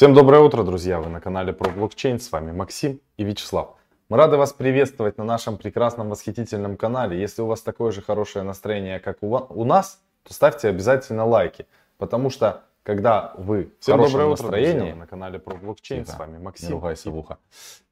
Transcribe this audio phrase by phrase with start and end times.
[0.00, 0.98] Всем доброе утро, друзья!
[0.98, 2.18] Вы на канале про блокчейн.
[2.18, 3.76] С вами Максим и Вячеслав.
[4.08, 7.20] Мы рады вас приветствовать на нашем прекрасном, восхитительном канале.
[7.20, 11.66] Если у вас такое же хорошее настроение, как у нас, то ставьте обязательно лайки.
[11.98, 14.94] Потому что, когда вы Всем в хорошем доброе утро, настроении, друзья.
[14.94, 16.16] на канале про блокчейн, Тихо.
[16.16, 16.68] с вами Максим.
[16.68, 17.36] Не ругайся в ухо.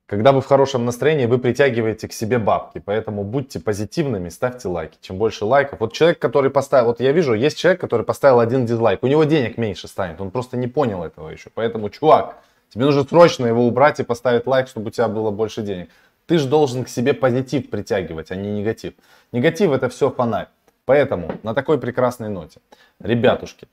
[0.09, 2.81] Когда вы в хорошем настроении, вы притягиваете к себе бабки.
[2.83, 4.97] Поэтому будьте позитивными, ставьте лайки.
[5.03, 5.81] Чем больше лайков.
[5.81, 9.03] Вот человек, который поставил, вот я вижу, есть человек, который поставил один дизлайк.
[9.03, 10.19] У него денег меньше станет.
[10.23, 11.51] Он просто не понял этого еще.
[11.53, 12.39] Поэтому, чувак,
[12.71, 15.91] тебе нужно срочно его убрать и поставить лайк, чтобы у тебя было больше денег.
[16.25, 18.95] Ты же должен к себе позитив притягивать, а не негатив.
[19.33, 20.49] Негатив это все фонарь.
[20.87, 22.61] Поэтому на такой прекрасной ноте,
[22.99, 23.69] ребятушки,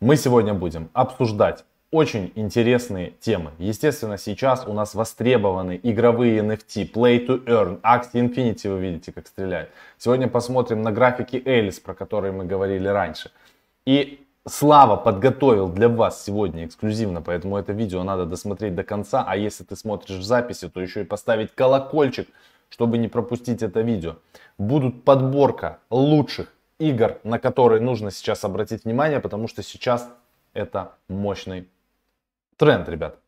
[0.00, 1.64] мы сегодня будем обсуждать
[1.96, 3.52] очень интересные темы.
[3.58, 9.26] Естественно, сейчас у нас востребованы игровые NFT, Play to Earn, Axie Infinity, вы видите, как
[9.26, 9.70] стреляет.
[9.96, 13.30] Сегодня посмотрим на графики Элис, про которые мы говорили раньше.
[13.86, 19.24] И Слава подготовил для вас сегодня эксклюзивно, поэтому это видео надо досмотреть до конца.
[19.26, 22.28] А если ты смотришь в записи, то еще и поставить колокольчик,
[22.68, 24.18] чтобы не пропустить это видео.
[24.56, 30.08] Будут подборка лучших игр, на которые нужно сейчас обратить внимание, потому что сейчас
[30.54, 31.66] это мощный
[32.56, 33.18] тренд, ребят.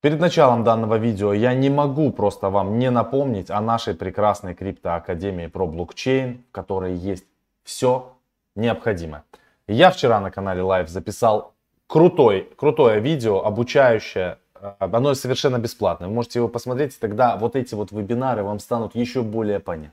[0.00, 5.46] Перед началом данного видео я не могу просто вам не напомнить о нашей прекрасной криптоакадемии
[5.46, 7.24] про блокчейн, в которой есть
[7.62, 8.12] все
[8.54, 9.24] необходимое.
[9.66, 11.54] Я вчера на канале Live записал
[11.86, 14.36] крутой, крутое видео, обучающее.
[14.60, 16.08] Э, оно совершенно бесплатное.
[16.08, 19.92] Вы можете его посмотреть, тогда вот эти вот вебинары вам станут еще более понятны.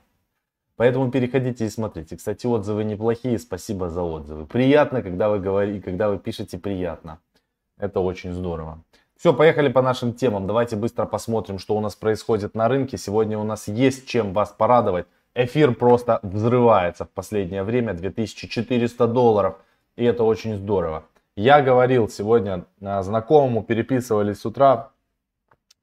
[0.76, 2.16] Поэтому переходите и смотрите.
[2.16, 4.44] Кстати, отзывы неплохие, спасибо за отзывы.
[4.44, 7.18] Приятно, когда вы говорите, когда вы пишете приятно.
[7.82, 8.84] Это очень здорово.
[9.16, 10.46] Все, поехали по нашим темам.
[10.46, 12.96] Давайте быстро посмотрим, что у нас происходит на рынке.
[12.96, 15.06] Сегодня у нас есть чем вас порадовать.
[15.34, 17.94] Эфир просто взрывается в последнее время.
[17.94, 19.56] 2400 долларов.
[19.96, 21.02] И это очень здорово.
[21.34, 24.92] Я говорил сегодня знакомому, переписывались с утра.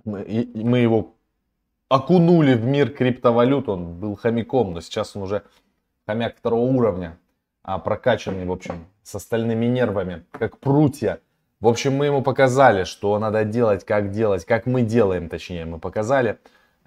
[0.05, 1.15] Мы, мы его
[1.89, 3.67] окунули в мир криптовалют.
[3.67, 5.43] Он был хомяком, но сейчас он уже
[6.05, 7.17] хомяк второго уровня.
[7.61, 11.19] А прокачанный, в общем, с остальными нервами, как прутья.
[11.61, 15.77] В общем, мы ему показали, что надо делать, как делать, как мы делаем, точнее, мы
[15.77, 16.39] показали.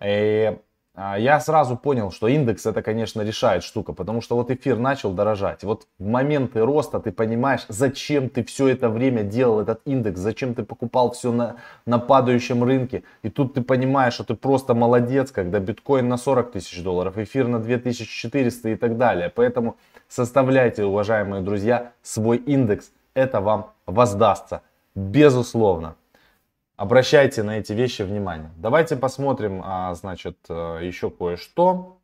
[0.03, 0.56] И
[0.94, 5.12] а, я сразу понял, что индекс это, конечно, решает штука, потому что вот эфир начал
[5.12, 5.62] дорожать.
[5.62, 10.55] Вот в моменты роста ты понимаешь, зачем ты все это время делал этот индекс, зачем
[10.55, 13.04] ты покупал все на, на падающем рынке.
[13.22, 17.47] И тут ты понимаешь, что ты просто молодец, когда биткоин на 40 тысяч долларов, эфир
[17.47, 19.31] на 2400 и так далее.
[19.34, 19.77] Поэтому
[20.09, 24.62] составляйте, уважаемые друзья, свой индекс это вам воздастся.
[24.94, 25.96] Безусловно.
[26.76, 28.50] Обращайте на эти вещи внимание.
[28.56, 31.98] Давайте посмотрим, а, значит, э, еще кое-что.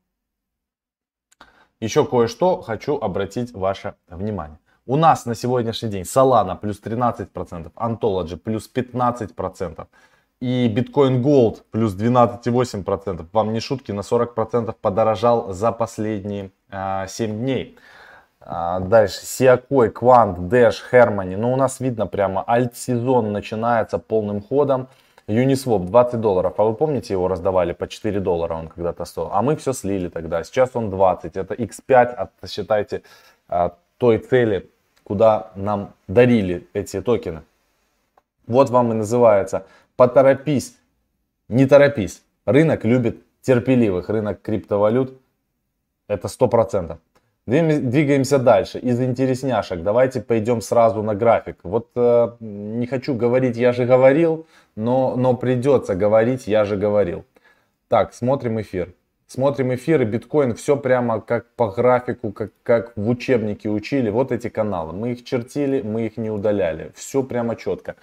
[1.80, 4.58] Еще кое-что хочу обратить ваше внимание.
[4.86, 9.86] У нас на сегодняшний день Solana плюс 13%, Ontology плюс 15%
[10.40, 13.26] и Bitcoin Gold плюс 12,8%.
[13.32, 17.78] Вам не шутки, на 40% подорожал за последние а, 7 дней.
[18.50, 21.36] А, дальше Сиакой, Квант, Дэш, Хермани.
[21.36, 24.88] Ну, у нас видно прямо альт-сезон начинается полным ходом.
[25.26, 26.54] Uniswap 20 долларов.
[26.56, 29.28] А вы помните, его раздавали по 4 доллара он когда-то стоил?
[29.32, 30.42] А мы все слили тогда.
[30.44, 31.36] Сейчас он 20.
[31.36, 33.02] Это x5 от, считайте,
[33.48, 34.70] от той цели,
[35.04, 37.42] куда нам дарили эти токены.
[38.46, 39.66] Вот вам и называется
[39.96, 40.74] поторопись,
[41.48, 42.22] не торопись.
[42.46, 44.08] Рынок любит терпеливых.
[44.08, 45.20] Рынок криптовалют
[46.06, 46.96] это 100%.
[47.48, 48.78] Двигаемся дальше.
[48.78, 51.56] Из интересняшек давайте пойдем сразу на график.
[51.62, 57.24] Вот э, не хочу говорить, я же говорил, но, но придется говорить, я же говорил.
[57.88, 58.92] Так, смотрим эфир.
[59.26, 64.10] Смотрим эфир и биткоин, все прямо как по графику, как, как в учебнике учили.
[64.10, 64.92] Вот эти каналы.
[64.92, 66.92] Мы их чертили, мы их не удаляли.
[66.94, 67.96] Все прямо четко.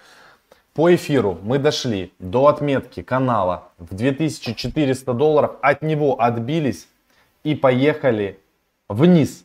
[0.74, 5.52] По эфиру мы дошли до отметки канала в 2400 долларов.
[5.62, 6.88] От него отбились
[7.44, 8.40] и поехали
[8.88, 9.44] вниз.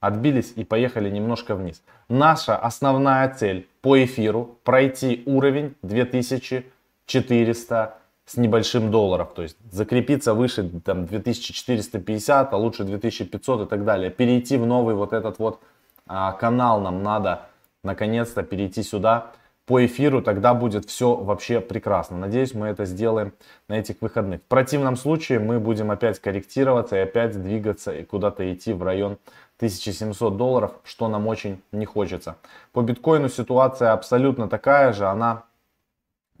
[0.00, 1.82] Отбились и поехали немножко вниз.
[2.08, 9.34] Наша основная цель по эфиру пройти уровень 2400 с небольшим долларов.
[9.34, 14.10] То есть закрепиться выше там, 2450, а лучше 2500 и так далее.
[14.10, 15.60] Перейти в новый вот этот вот
[16.06, 17.48] а, канал нам надо
[17.82, 19.32] наконец-то перейти сюда
[19.70, 22.16] по эфиру, тогда будет все вообще прекрасно.
[22.16, 23.32] Надеюсь, мы это сделаем
[23.68, 24.40] на этих выходных.
[24.40, 29.18] В противном случае мы будем опять корректироваться и опять двигаться и куда-то идти в район
[29.58, 32.34] 1700 долларов, что нам очень не хочется.
[32.72, 35.44] По биткоину ситуация абсолютно такая же, она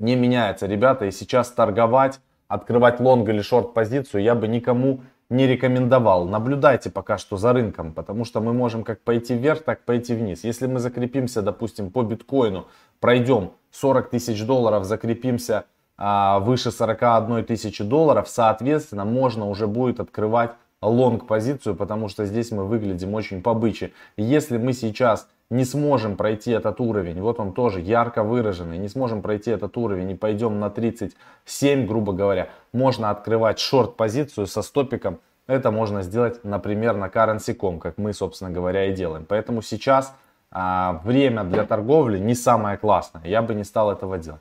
[0.00, 1.04] не меняется, ребята.
[1.04, 2.18] И сейчас торговать,
[2.48, 6.26] открывать лонг или шорт позицию я бы никому не рекомендовал.
[6.26, 10.44] Наблюдайте пока что за рынком, потому что мы можем как пойти вверх, так пойти вниз.
[10.44, 12.66] Если мы закрепимся, допустим, по биткоину,
[12.98, 15.64] пройдем 40 тысяч долларов, закрепимся
[15.96, 20.50] а, выше 41 тысячи долларов, соответственно, можно уже будет открывать
[20.82, 23.92] лонг позицию, потому что здесь мы выглядим очень побыче.
[24.16, 29.20] Если мы сейчас не сможем пройти этот уровень, вот он тоже ярко выраженный, не сможем
[29.20, 35.18] пройти этот уровень и пойдем на 37, грубо говоря, можно открывать шорт позицию со стопиком.
[35.46, 39.26] Это можно сделать, например, на currency.com, как мы, собственно говоря, и делаем.
[39.28, 40.14] Поэтому сейчас
[40.52, 43.22] а, время для торговли не самое классное.
[43.24, 44.40] Я бы не стал этого делать.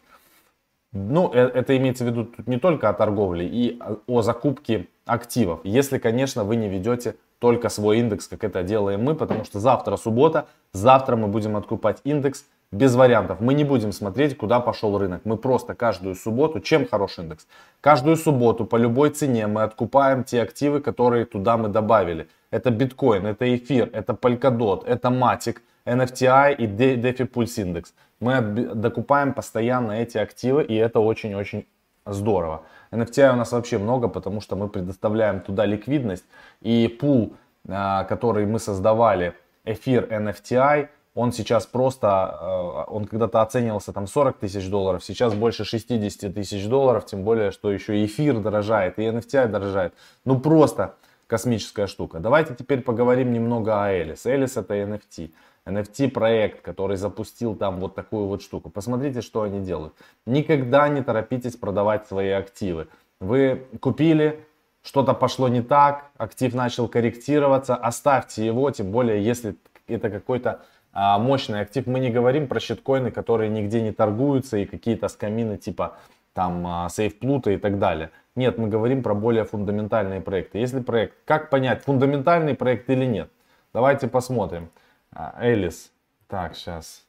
[0.92, 5.60] Ну, э, это имеется в виду тут не только о торговле и о закупке активов.
[5.64, 9.98] Если, конечно, вы не ведете только свой индекс, как это делаем мы, потому что завтра
[9.98, 13.40] суббота, завтра мы будем откупать индекс без вариантов.
[13.40, 15.22] Мы не будем смотреть, куда пошел рынок.
[15.26, 17.48] Мы просто каждую субботу, чем хороший индекс?
[17.82, 22.28] Каждую субботу по любой цене мы откупаем те активы, которые туда мы добавили.
[22.52, 27.86] Это биткоин, это эфир, это Polkadot, это Matic, NFTI и DeFi Pulse Index.
[28.20, 31.66] Мы докупаем постоянно эти активы и это очень-очень
[32.06, 32.64] здорово.
[32.92, 36.26] NFT у нас вообще много, потому что мы предоставляем туда ликвидность.
[36.62, 37.36] И пул,
[37.68, 39.36] а, который мы создавали,
[39.66, 45.66] эфир NFTI, он сейчас просто, а, он когда-то оценивался там 40 тысяч долларов, сейчас больше
[45.66, 49.94] 60 тысяч долларов, тем более, что еще эфир дорожает, и NFTI дорожает.
[50.26, 50.96] Ну просто
[51.28, 52.20] космическая штука.
[52.20, 54.26] Давайте теперь поговорим немного о Элис.
[54.26, 55.32] Элис это NFT.
[55.70, 58.70] NFT проект, который запустил там вот такую вот штуку.
[58.70, 59.94] Посмотрите, что они делают.
[60.26, 62.88] Никогда не торопитесь продавать свои активы.
[63.20, 64.46] Вы купили,
[64.82, 69.56] что-то пошло не так, актив начал корректироваться, оставьте его, тем более если
[69.88, 70.62] это какой-то
[70.94, 71.86] а, мощный актив.
[71.88, 75.98] Мы не говорим про щиткоины, которые нигде не торгуются и какие-то скамины типа
[76.34, 78.12] там а, SafePluto и так далее.
[78.36, 80.60] Нет, мы говорим про более фундаментальные проекты.
[80.60, 83.30] Если проект, как понять, фундаментальный проект или нет?
[83.74, 84.70] Давайте посмотрим.
[85.12, 85.92] А, Элис.
[86.28, 87.06] Так, сейчас.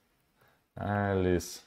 [0.76, 1.64] Элис.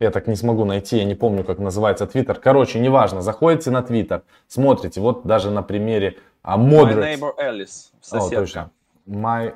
[0.00, 2.38] Я так не смогу найти, я не помню, как называется Твиттер.
[2.38, 7.00] Короче, неважно, заходите на Твиттер, смотрите, вот даже на примере а, Moderate.
[7.00, 8.36] My neighbor Alice, соседка.
[8.36, 8.70] О, точно.
[9.08, 9.54] My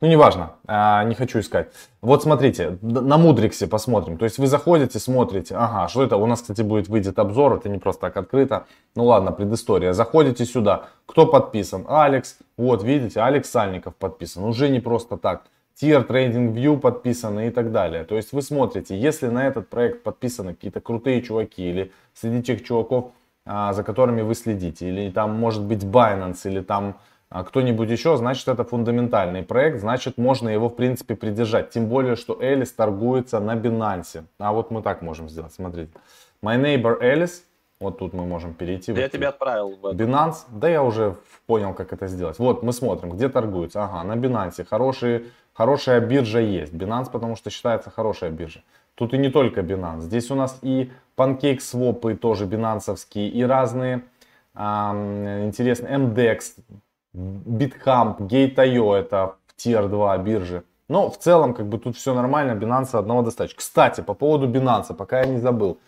[0.00, 1.72] Ну, неважно, а, не хочу искать.
[2.00, 4.18] Вот смотрите, на Мудриксе посмотрим.
[4.18, 6.16] То есть вы заходите, смотрите, ага, что это?
[6.16, 8.66] У нас, кстати, будет выйдет обзор, это не просто так открыто.
[8.94, 9.92] Ну ладно, предыстория.
[9.92, 10.86] Заходите сюда.
[11.06, 11.84] Кто подписан?
[11.88, 12.38] Алекс.
[12.56, 14.44] Вот, видите, Алекс Сальников подписан.
[14.44, 15.42] Уже не просто так.
[15.80, 18.04] Tier Trading View подписаны и так далее.
[18.04, 22.64] То есть вы смотрите, если на этот проект подписаны какие-то крутые чуваки или среди тех
[22.64, 23.12] чуваков,
[23.44, 26.98] а, за которыми вы следите, или там может быть Binance, или там
[27.34, 31.70] а кто-нибудь еще, значит это фундаментальный проект, значит можно его в принципе придержать.
[31.70, 34.24] Тем более, что Элис торгуется на Binance.
[34.38, 35.92] А вот мы так можем сделать, смотрите.
[36.44, 37.40] My neighbor Alice,
[37.80, 38.92] вот тут мы можем перейти.
[38.92, 39.78] Я вот тебе отправил.
[39.80, 42.38] В Binance, да я уже понял, как это сделать.
[42.38, 43.82] Вот мы смотрим, где торгуется.
[43.82, 45.24] Ага, на Binance хорошие,
[45.54, 46.74] хорошая биржа есть.
[46.74, 48.60] Binance, потому что считается хорошая биржа.
[48.94, 50.00] Тут и не только Binance.
[50.00, 54.02] Здесь у нас и PancakeSwap тоже бинансовские, и разные
[54.54, 54.60] э,
[55.46, 56.62] интересные MDEX,
[57.14, 60.64] BitHump, Gate.io это Tier 2 биржи.
[60.88, 63.58] Но в целом, как бы тут все нормально, Binance одного достаточно.
[63.58, 65.78] Кстати, по поводу Binance, пока я не забыл.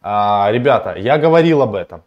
[0.00, 2.02] А, ребята, я говорил об этом.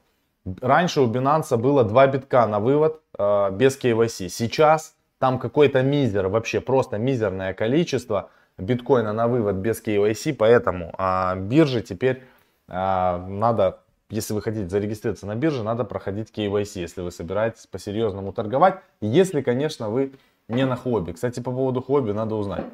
[0.61, 4.29] Раньше у Binance было 2 битка на вывод а, без KYC.
[4.29, 10.35] Сейчас там какой-то мизер, вообще просто мизерное количество биткоина на вывод без KYC.
[10.35, 12.23] Поэтому а, биржи теперь
[12.67, 18.31] а, надо если вы хотите зарегистрироваться на бирже, надо проходить KYC, если вы собираетесь по-серьезному
[18.31, 18.81] торговать.
[19.01, 20.13] Если, конечно, вы
[20.47, 21.11] не на хобби.
[21.11, 22.65] Кстати, по поводу хобби надо узнать.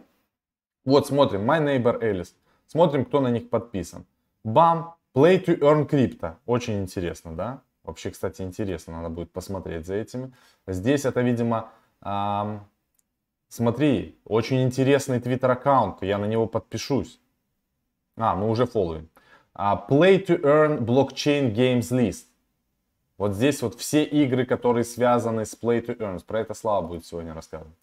[0.85, 2.33] Вот смотрим, My Neighbor Alice.
[2.67, 4.05] Смотрим, кто на них подписан.
[4.43, 6.35] Бам, Play to Earn Crypto.
[6.45, 7.61] Очень интересно, да?
[7.83, 10.31] Вообще, кстати, интересно, надо будет посмотреть за этими.
[10.67, 11.71] Здесь это, видимо,
[12.01, 12.61] эм,
[13.49, 17.19] смотри, очень интересный твиттер аккаунт, я на него подпишусь.
[18.15, 19.09] А, мы уже фолловим.
[19.55, 22.25] Play to Earn Blockchain Games List.
[23.17, 26.23] Вот здесь вот все игры, которые связаны с Play to Earn.
[26.25, 27.75] Про это Слава будет сегодня рассказывать.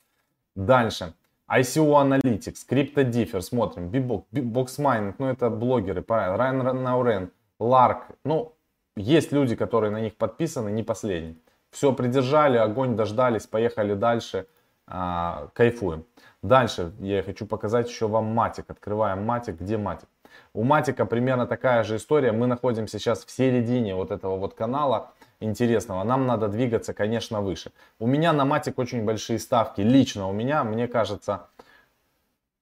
[0.55, 1.15] Дальше.
[1.49, 3.91] ICO Analytics, CryptoDiffer, смотрим.
[3.91, 6.41] Bbox, BoxMining, ну это блогеры, правильно.
[6.41, 8.03] Ryan Nauren, Lark.
[8.25, 8.55] Ну,
[8.97, 11.37] есть люди, которые на них подписаны, не последний.
[11.71, 14.47] Все придержали, огонь дождались, поехали дальше,
[14.87, 16.05] а, кайфуем.
[16.43, 18.71] Дальше я хочу показать еще вам матик.
[18.71, 19.61] Открываем матик.
[19.61, 20.09] Где матик?
[20.53, 22.33] У Матика примерно такая же история.
[22.33, 26.05] Мы находимся сейчас в середине вот этого вот канала интересного.
[26.05, 27.73] Нам надо двигаться, конечно, выше.
[27.99, 29.81] У меня на Матик очень большие ставки.
[29.81, 31.49] Лично у меня, мне кажется,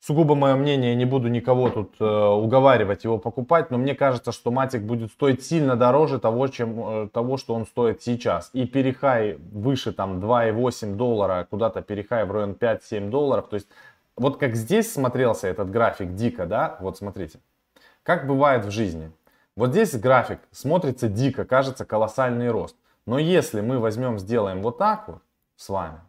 [0.00, 4.50] сугубо мое мнение, не буду никого тут э, уговаривать его покупать, но мне кажется, что
[4.50, 8.50] Матик будет стоить сильно дороже того, чем, э, того, что он стоит сейчас.
[8.52, 13.48] И перехай выше там 2,8 доллара, куда-то перехай в район 5-7 долларов.
[13.48, 13.68] То есть
[14.16, 17.38] вот как здесь смотрелся этот график дико, да, вот смотрите,
[18.08, 19.12] как бывает в жизни.
[19.54, 22.74] Вот здесь график смотрится дико, кажется колоссальный рост.
[23.04, 25.18] Но если мы возьмем, сделаем вот так вот
[25.56, 26.00] с вами,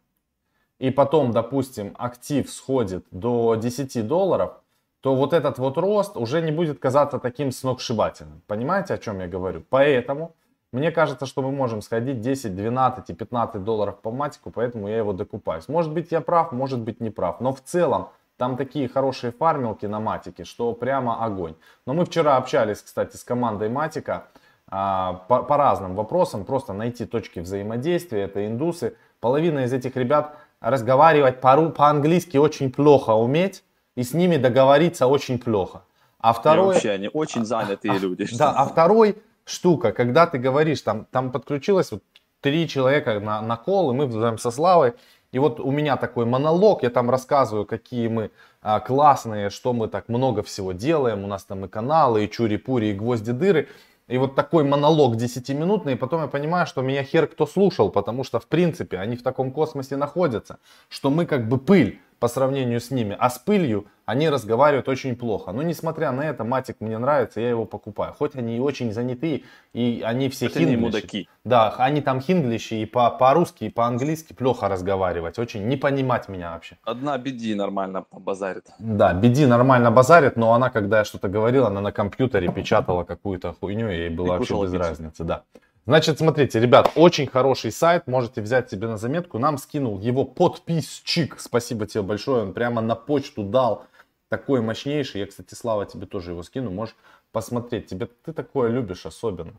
[0.77, 4.62] и потом, допустим, актив сходит до 10 долларов,
[5.01, 8.44] то вот этот вот рост уже не будет казаться таким сногсшибательным.
[8.48, 9.62] Понимаете, о чем я говорю?
[9.70, 10.34] Поэтому
[10.72, 15.00] мне кажется, что мы можем сходить 10, 12 и 15 долларов по матику, поэтому я
[15.00, 15.68] его докупаюсь.
[15.68, 17.41] Может быть я прав, может быть не прав.
[17.41, 18.08] Но в целом
[18.39, 21.55] там такие хорошие фармилки на матике, что прямо огонь.
[21.86, 24.27] Но мы вчера общались, кстати, с командой матика
[24.67, 26.46] а, по, по разным вопросам.
[26.46, 28.22] Просто найти точки взаимодействия.
[28.24, 28.96] Это индусы.
[29.19, 33.63] Половина из этих ребят разговаривать по-английски очень плохо уметь,
[33.96, 35.84] и с ними договориться очень плохо.
[36.19, 36.72] А второй...
[36.72, 38.25] И вообще, они очень занятые а, люди.
[38.38, 42.03] Да, а второй штука, когда ты говоришь, там, там подключилось вот
[42.39, 44.93] три человека на, на кол, и мы вдвоем со Славой,
[45.31, 48.31] и вот у меня такой монолог, я там рассказываю, какие мы
[48.62, 52.88] а, классные, что мы так много всего делаем, у нас там и каналы, и чури-пури,
[52.88, 53.67] и гвозди-дыры,
[54.07, 58.24] и вот такой монолог 10-минутный, и потом я понимаю, что меня хер кто слушал, потому
[58.24, 60.57] что, в принципе, они в таком космосе находятся,
[60.89, 65.16] что мы как бы пыль по сравнению с ними, а с пылью они разговаривают очень
[65.16, 65.52] плохо.
[65.52, 68.14] Но несмотря на это, Матик мне нравится, я его покупаю.
[68.18, 70.78] Хоть они и очень занятые, и они все хинглиши.
[70.78, 71.30] мудаки.
[71.44, 75.38] Да, они там хинглиши и по- по-русски, и по-английски плохо разговаривать.
[75.40, 76.78] Очень не понимать меня вообще.
[76.84, 78.66] Одна Беди нормально базарит.
[78.80, 83.54] Да, Беди нормально базарит, но она, когда я что-то говорила, она на компьютере печатала какую-то
[83.54, 84.78] хуйню, и ей было вообще без пиццу.
[84.80, 85.24] разницы.
[85.24, 85.44] Да.
[85.86, 89.39] Значит, смотрите, ребят, очень хороший сайт, можете взять себе на заметку.
[89.39, 93.86] Нам скинул его подписчик, спасибо тебе большое, он прямо на почту дал
[94.29, 95.21] такой мощнейший.
[95.21, 96.71] Я, кстати, Слава, тебе тоже его скину.
[96.71, 96.95] Можешь
[97.31, 97.88] посмотреть.
[97.88, 99.53] Тебе ты такое любишь особенно.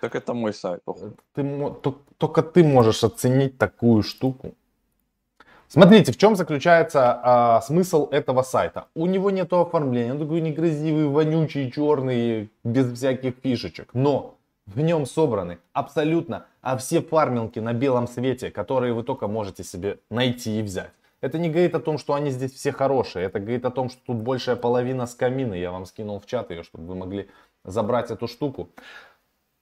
[0.00, 0.82] Так это мой сайт.
[1.34, 1.68] Ты,
[2.18, 4.54] только ты можешь оценить такую штуку.
[5.68, 8.86] Смотрите, в чем заключается а, смысл этого сайта.
[8.94, 13.88] У него нет оформления, он такой некрасивый, вонючий, черный, без всяких фишечек.
[13.92, 14.35] Но
[14.66, 20.00] в нем собраны абсолютно а все фармилки на белом свете, которые вы только можете себе
[20.10, 20.90] найти и взять.
[21.20, 23.26] Это не говорит о том, что они здесь все хорошие.
[23.26, 25.54] Это говорит о том, что тут большая половина с камины.
[25.54, 27.30] Я вам скинул в чат ее, чтобы вы могли
[27.64, 28.68] забрать эту штуку.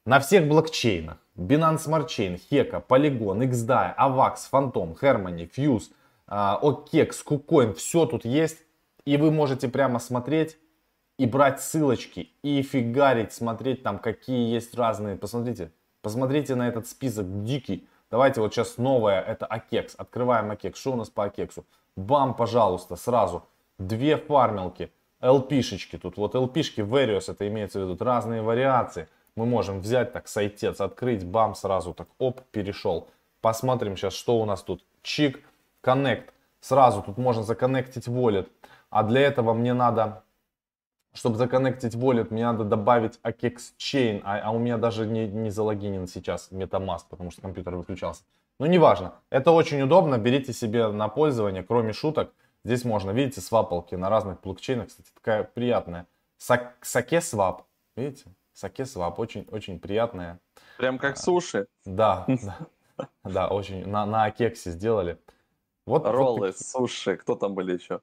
[0.07, 1.19] На всех блокчейнах.
[1.37, 5.91] Binance Smart Chain, Heka, Polygon, XDAI, AVAX, Phantom, Harmony, Fuse,
[6.29, 7.75] OKEX, KuCoin.
[7.75, 8.59] Все тут есть.
[9.05, 10.57] И вы можете прямо смотреть
[11.19, 15.17] и брать ссылочки и фигарить, смотреть там, какие есть разные.
[15.17, 15.71] Посмотрите,
[16.03, 17.87] посмотрите на этот список дикий.
[18.11, 19.95] Давайте вот сейчас новое, это Акекс.
[19.97, 20.81] Открываем Акекс.
[20.81, 21.65] Что у нас по Акексу?
[21.97, 23.45] Бам, пожалуйста, сразу.
[23.79, 24.91] Две фармилки,
[25.21, 25.99] LP-шечки.
[25.99, 29.09] Тут вот LP-шки Various, это имеется в виду, разные вариации.
[29.37, 33.09] Мы можем взять так сайтец, открыть, бам, сразу так, оп, перешел.
[33.41, 34.85] Посмотрим сейчас, что у нас тут.
[35.03, 35.41] Чик,
[35.83, 36.31] Connect.
[36.61, 38.49] Сразу тут можно законнектить wallet.
[38.91, 40.24] А для этого мне надо
[41.15, 45.51] чтобы законнектить wallet, мне надо добавить AKEX Chain, а, а у меня даже не, не
[45.51, 48.25] залогинен сейчас MetaMask, потому что компьютер выключался.
[48.59, 52.33] Но неважно, это очень удобно, берите себе на пользование, кроме шуток.
[52.65, 56.07] Здесь можно, видите, свапалки на разных блокчейнах, кстати, такая приятная.
[56.37, 57.63] Саке свап,
[57.97, 58.27] видите?
[58.53, 60.41] Саке свап, очень, очень приятная.
[60.79, 61.67] Прям как суши.
[61.85, 62.27] Да,
[63.25, 65.19] да, очень, на, на Акексе сделали.
[65.85, 68.01] Вот, Роллы, суши, кто там были еще?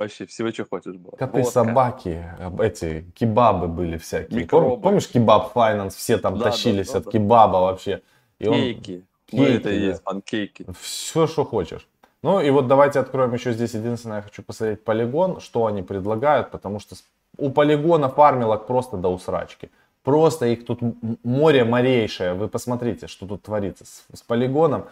[0.00, 1.14] Вообще, всего, что хочешь было.
[1.14, 1.52] Коты, Водка.
[1.52, 2.24] собаки,
[2.62, 4.40] эти кебабы были всякие.
[4.40, 4.80] Микробы.
[4.80, 5.90] Помнишь кебаб Finance?
[5.90, 7.10] Все там да, тащились да, да, от да.
[7.10, 8.00] кебаба вообще.
[8.38, 8.92] И кейки.
[8.92, 9.02] Он...
[9.26, 9.86] Кейки, ну, это и да.
[9.86, 10.66] есть панкейки.
[10.80, 11.86] Все, что хочешь.
[12.22, 13.74] Ну и вот давайте откроем еще здесь.
[13.74, 16.96] Единственное, я хочу посмотреть полигон, что они предлагают, потому что
[17.36, 19.70] у полигона фармилок просто до усрачки.
[20.02, 20.80] Просто их тут
[21.22, 22.32] море морейшее.
[22.32, 24.86] Вы посмотрите, что тут творится с, с полигоном.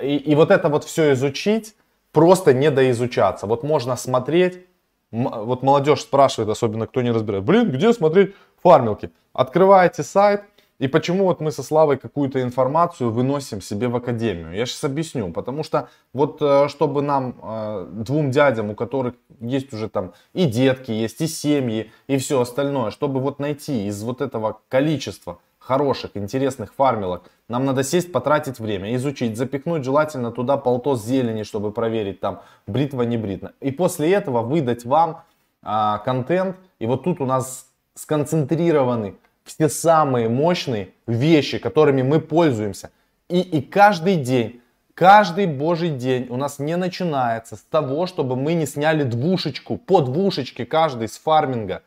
[0.00, 1.74] И, и вот это вот все изучить,
[2.12, 3.46] просто не доизучаться.
[3.46, 4.66] Вот можно смотреть,
[5.10, 9.10] вот молодежь спрашивает, особенно кто не разбирает, блин, где смотреть фармилки?
[9.32, 10.44] Открываете сайт,
[10.82, 14.52] и почему вот мы со Славой какую-то информацию выносим себе в академию?
[14.52, 15.30] Я сейчас объясню.
[15.30, 20.44] Потому что вот э, чтобы нам, э, двум дядям, у которых есть уже там и
[20.44, 26.16] детки, есть и семьи, и все остальное, чтобы вот найти из вот этого количества хороших,
[26.16, 32.20] интересных фармилок, нам надо сесть, потратить время, изучить, запихнуть желательно туда полтос зелени, чтобы проверить
[32.20, 33.52] там бритва, не бритва.
[33.60, 35.22] И после этого выдать вам
[35.62, 36.56] а, контент.
[36.78, 39.14] И вот тут у нас сконцентрированы
[39.44, 42.90] все самые мощные вещи, которыми мы пользуемся.
[43.28, 44.62] И, и каждый день
[44.94, 50.02] Каждый божий день у нас не начинается с того, чтобы мы не сняли двушечку, по
[50.02, 51.82] двушечке каждый с фарминга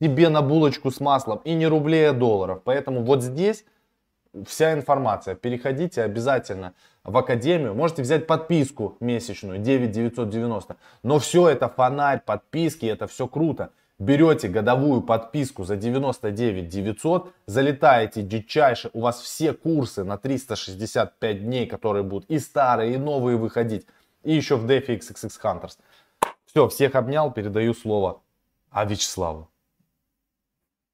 [0.00, 2.62] тебе на булочку с маслом и не рублей, а долларов.
[2.64, 3.64] Поэтому вот здесь
[4.46, 5.34] вся информация.
[5.34, 6.74] Переходите обязательно
[7.04, 7.74] в академию.
[7.74, 10.76] Можете взять подписку месячную 9990.
[11.02, 13.70] Но все это фонарь, подписки, это все круто.
[13.98, 21.66] Берете годовую подписку за 99 900, залетаете дичайше, у вас все курсы на 365 дней,
[21.66, 23.86] которые будут и старые, и новые выходить.
[24.22, 25.78] И еще в DeFi XXX Hunters.
[26.46, 28.20] Все, всех обнял, передаю слово
[28.70, 29.48] А Вячеславу.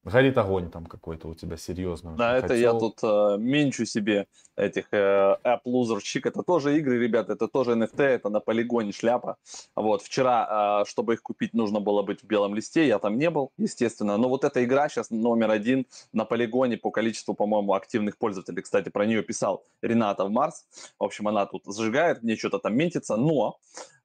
[0.04, 2.14] Горит огонь там какой-то у тебя серьезно.
[2.14, 6.22] Да, это я тут э, менчу себе этих э, App Loser Chick.
[6.24, 9.36] Это тоже игры, ребята, это тоже NFT, это на полигоне шляпа.
[9.74, 13.30] Вот, вчера, э, чтобы их купить, нужно было быть в белом листе, я там не
[13.30, 14.16] был, естественно.
[14.16, 18.62] Но вот эта игра сейчас номер один на полигоне по количеству, по-моему, активных пользователей.
[18.62, 20.66] Кстати, про нее писал Рената в Марс.
[20.98, 23.16] В общем, она тут зажигает, мне что-то там ментится.
[23.16, 23.58] Но,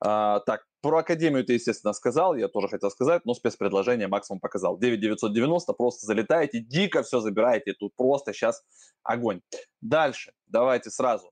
[0.04, 4.78] э, так, про Академию ты, естественно, сказал, я тоже хотел сказать, но спецпредложение максимум показал.
[4.78, 8.64] 9990, просто залетаете, дико все забираете, тут просто сейчас
[9.04, 9.42] огонь.
[9.82, 11.32] Дальше, давайте сразу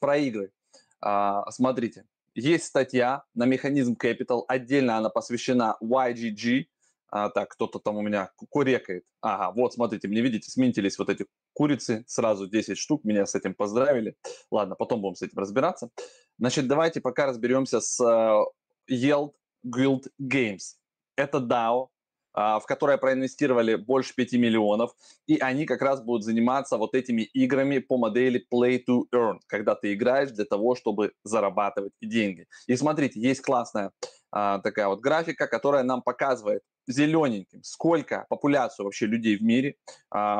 [0.00, 0.52] про игры.
[1.00, 6.66] А, смотрите, есть статья на механизм Capital, отдельно она посвящена YGG,
[7.08, 9.04] а, так, кто-то там у меня курекает.
[9.20, 13.54] Ага, вот, смотрите, мне, видите, сменились вот эти курицы, сразу 10 штук, меня с этим
[13.54, 14.16] поздравили.
[14.50, 15.90] Ладно, потом будем с этим разбираться.
[16.38, 18.44] Значит, давайте пока разберемся с uh,
[18.88, 19.32] Yield
[19.66, 20.76] Guild Games.
[21.16, 21.88] Это DAO,
[22.32, 24.92] в которое проинвестировали больше 5 миллионов,
[25.26, 29.74] и они как раз будут заниматься вот этими играми по модели Play to Earn, когда
[29.74, 32.46] ты играешь для того, чтобы зарабатывать деньги.
[32.66, 33.90] И смотрите, есть классная
[34.34, 39.76] uh, такая вот графика, которая нам показывает зелененьким, сколько популяцию вообще людей в мире,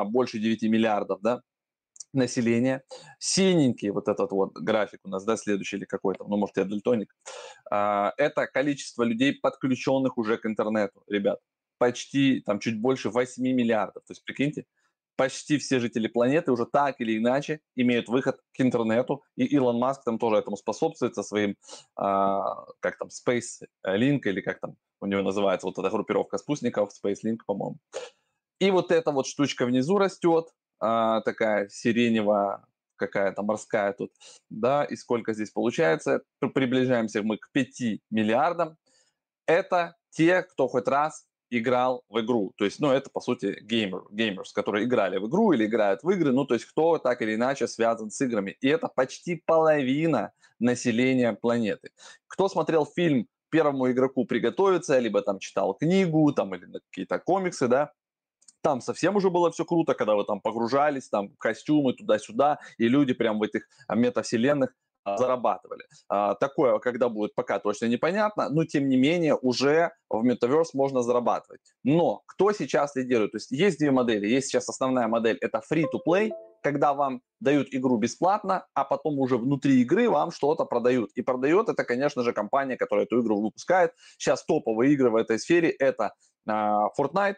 [0.05, 1.41] больше 9 миллиардов, да,
[2.13, 2.83] населения.
[3.19, 7.15] Синенький вот этот вот график у нас, да, следующий или какой-то, ну, может, я дальтоник.
[7.69, 11.39] А, это количество людей, подключенных уже к интернету, ребят.
[11.81, 14.03] Почти, там, чуть больше 8 миллиардов.
[14.05, 14.65] То есть, прикиньте,
[15.15, 20.03] почти все жители планеты уже так или иначе имеют выход к интернету, и Илон Маск
[20.03, 21.55] там тоже этому способствует со своим,
[21.95, 26.91] а, как там, Space Link, или как там у него называется вот эта группировка спутников,
[27.03, 27.79] Space Link, по-моему.
[28.59, 32.63] И вот эта вот штучка внизу растет, а, такая сиреневая,
[32.95, 34.11] какая-то морская тут,
[34.51, 38.77] да, и сколько здесь получается, приближаемся мы к 5 миллиардам.
[39.47, 42.53] Это те, кто хоть раз играл в игру.
[42.55, 46.09] То есть, ну, это, по сути, геймер, геймерс, которые играли в игру или играют в
[46.09, 48.57] игры, ну, то есть, кто так или иначе связан с играми.
[48.61, 51.91] И это почти половина населения планеты.
[52.27, 57.91] Кто смотрел фильм «Первому игроку приготовиться», либо там читал книгу, там, или какие-то комиксы, да,
[58.61, 63.13] там совсем уже было все круто, когда вы там погружались, там костюмы туда-сюда, и люди
[63.13, 64.73] прям в этих метавселенных
[65.05, 65.83] зарабатывали.
[66.09, 71.01] А, такое, когда будет, пока точно непонятно, но тем не менее уже в Metaverse можно
[71.01, 71.61] зарабатывать.
[71.83, 73.31] Но кто сейчас лидирует?
[73.31, 74.27] То есть есть две модели.
[74.27, 76.31] Есть сейчас основная модель, это free-to-play,
[76.63, 81.09] когда вам дают игру бесплатно, а потом уже внутри игры вам что-то продают.
[81.15, 83.93] И продает это, конечно же, компания, которая эту игру выпускает.
[84.17, 86.13] Сейчас топовые игры в этой сфере это
[86.47, 87.35] Fortnite,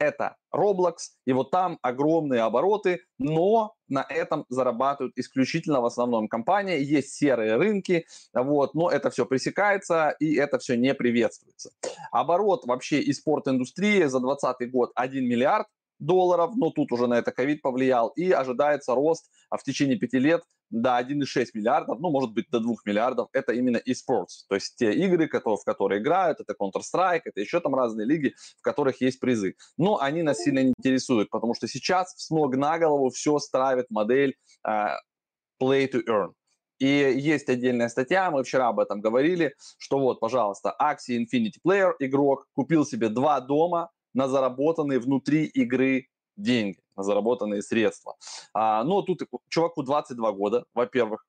[0.00, 6.82] это Roblox, и вот там огромные обороты, но на этом зарабатывают исключительно в основном компании,
[6.82, 11.70] есть серые рынки, вот, но это все пресекается и это все не приветствуется.
[12.10, 15.66] Оборот вообще и спорт-индустрии за 2020 год 1 миллиард
[16.00, 20.18] долларов, но тут уже на это ковид повлиял, и ожидается рост а в течение пяти
[20.18, 24.76] лет до 1,6 миллиардов, ну, может быть, до 2 миллиардов, это именно eSports, то есть
[24.76, 29.00] те игры, которые, в которые играют, это Counter-Strike, это еще там разные лиги, в которых
[29.00, 29.56] есть призы.
[29.76, 33.86] Но они нас сильно не интересуют, потому что сейчас с ног на голову все стравит
[33.90, 34.36] модель
[34.66, 34.94] uh,
[35.60, 36.32] Play to Earn.
[36.78, 41.92] И есть отдельная статья, мы вчера об этом говорили, что вот, пожалуйста, Axie Infinity Player,
[41.98, 48.16] игрок, купил себе два дома на заработанные внутри игры деньги заработанные средства.
[48.52, 51.24] А, но тут чуваку 22 года, во-первых,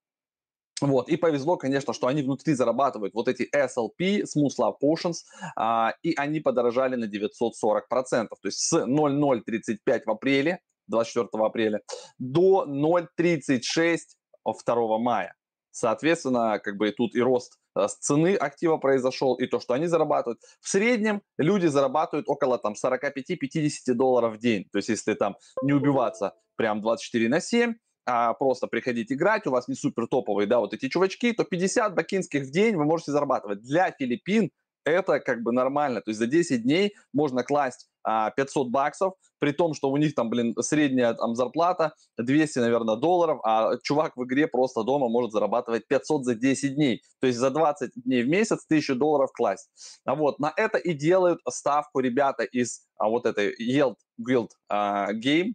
[0.82, 5.18] вот, и повезло, конечно, что они внутри зарабатывают вот эти SLP, Smooth Love Potions,
[5.56, 11.82] а, и они подорожали на 940%, то есть с 0,035 в апреле, 24 апреля,
[12.18, 13.98] до 0,36
[14.44, 15.36] 2 мая.
[15.70, 20.40] Соответственно, как бы тут и рост с цены актива произошел, и то, что они зарабатывают.
[20.60, 24.66] В среднем люди зарабатывают около там 45-50 долларов в день.
[24.72, 29.52] То есть, если там не убиваться прям 24 на 7, а просто приходить играть, у
[29.52, 33.12] вас не супер топовые, да, вот эти чувачки, то 50 бакинских в день вы можете
[33.12, 33.62] зарабатывать.
[33.62, 34.52] Для Филиппин
[34.86, 36.02] это как бы нормально.
[36.02, 40.16] То есть за 10 дней можно класть а, 500 баксов, при том, что у них
[40.16, 45.32] там, блин, средняя там зарплата 200, наверное, долларов, а чувак в игре просто дома может
[45.32, 47.02] зарабатывать 500 за 10 дней.
[47.20, 49.70] То есть за 20 дней в месяц 1000 долларов класть.
[50.06, 55.14] А вот на это и делают ставку ребята из а, вот этой Yield Guild а,
[55.14, 55.54] Game,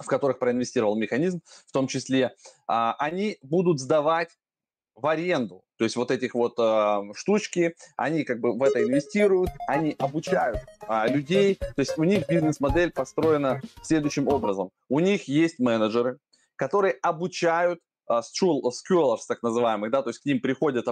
[0.00, 2.34] в которых проинвестировал механизм, в том числе,
[2.66, 4.30] а, они будут сдавать
[4.94, 5.62] в аренду.
[5.78, 10.58] То есть вот этих вот э, штучки, они как бы в это инвестируют, они обучают
[10.88, 11.56] э, людей.
[11.56, 14.70] То есть у них бизнес-модель построена следующим образом.
[14.88, 16.18] У них есть менеджеры,
[16.56, 20.86] которые обучают э, scholars, так называемых, да, то есть к ним приходят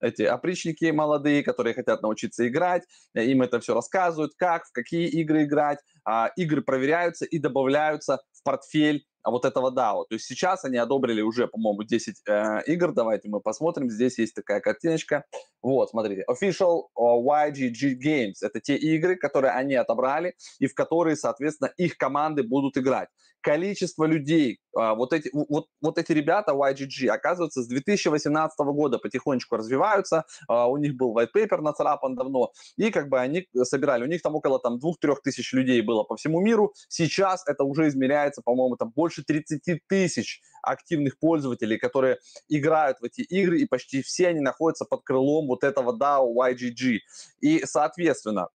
[0.00, 2.82] эти опричники молодые, которые хотят научиться играть,
[3.14, 8.42] им это все рассказывают, как, в какие игры играть, а, игры проверяются и добавляются в
[8.42, 10.04] портфель вот этого DAO.
[10.08, 12.92] То есть сейчас они одобрили уже, по-моему, 10 э, игр.
[12.92, 13.90] Давайте мы посмотрим.
[13.90, 15.24] Здесь есть такая картиночка.
[15.62, 16.24] Вот, смотрите.
[16.28, 18.34] Official YGG Games.
[18.42, 23.08] Это те игры, которые они отобрали и в которые, соответственно, их команды будут играть.
[23.42, 29.56] Количество людей, э, вот, эти, вот, вот эти ребята YGG, оказывается, с 2018 года потихонечку
[29.56, 30.24] развиваются.
[30.48, 32.52] Э, у них был white paper нацарапан давно.
[32.76, 34.04] И как бы они собирали.
[34.04, 36.72] У них там около там 2-3 тысяч людей было по всему миру.
[36.88, 43.20] Сейчас это уже измеряется, по-моему, там больше 30 тысяч активных пользователей, которые играют в эти
[43.20, 46.98] игры, и почти все они находятся под крылом вот этого DAO YGG.
[47.40, 48.48] И, соответственно,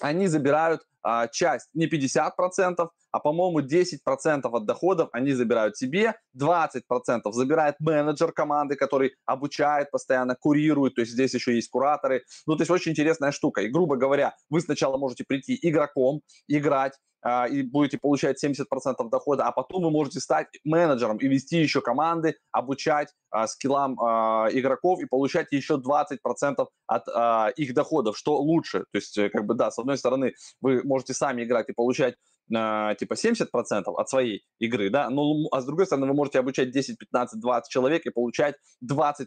[0.00, 7.32] они забирают а, часть, не 50%, а, по-моему, 10% от доходов они забирают себе, 20%
[7.32, 12.24] забирает менеджер команды, который обучает, постоянно курирует, то есть здесь еще есть кураторы.
[12.46, 13.60] Ну, то есть очень интересная штука.
[13.60, 19.46] И, грубо говоря, вы сначала можете прийти игроком, играть, а, и будете получать 70% дохода,
[19.46, 25.00] а потом вы можете стать менеджером и вести еще команды, обучать а, скиллам а, игроков
[25.00, 28.80] и получать еще 20% от а, их доходов, что лучше.
[28.92, 32.16] То есть, э, как бы, да, с одной стороны, вы можете сами играть и получать
[32.48, 36.98] типа 70% от своей игры, да, но, а с другой стороны, вы можете обучать 10,
[36.98, 39.26] 15, 20 человек и получать 20%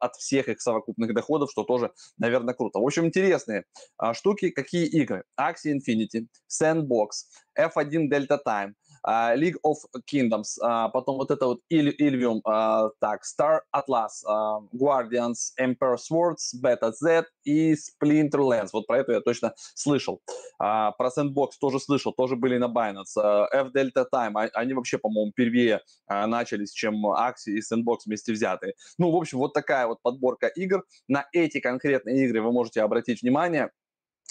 [0.00, 2.80] от всех их совокупных доходов, что тоже, наверное, круто.
[2.80, 3.64] В общем, интересные
[4.02, 4.50] э, штуки.
[4.50, 5.24] Какие игры?
[5.38, 7.08] Axie Infinity, Sandbox,
[7.58, 8.72] F1 Delta Time,
[9.06, 9.76] League of
[10.12, 14.24] Kingdoms, uh, потом вот это вот Ilvium, uh, так, Star Atlas,
[14.72, 18.70] Guardians, Emperor Swords, Beta Z и Splinterlands.
[18.72, 20.20] Вот про это я точно слышал.
[20.58, 23.16] Про Sandbox тоже слышал, тоже были на Binance.
[23.16, 28.00] Uh, F Delta Time, а, они вообще, по-моему, первее uh, начались, чем Axie и Sandbox
[28.06, 28.74] вместе взятые.
[28.98, 30.84] Ну, в общем, вот такая вот подборка игр.
[31.08, 33.70] На эти конкретные игры вы можете обратить внимание.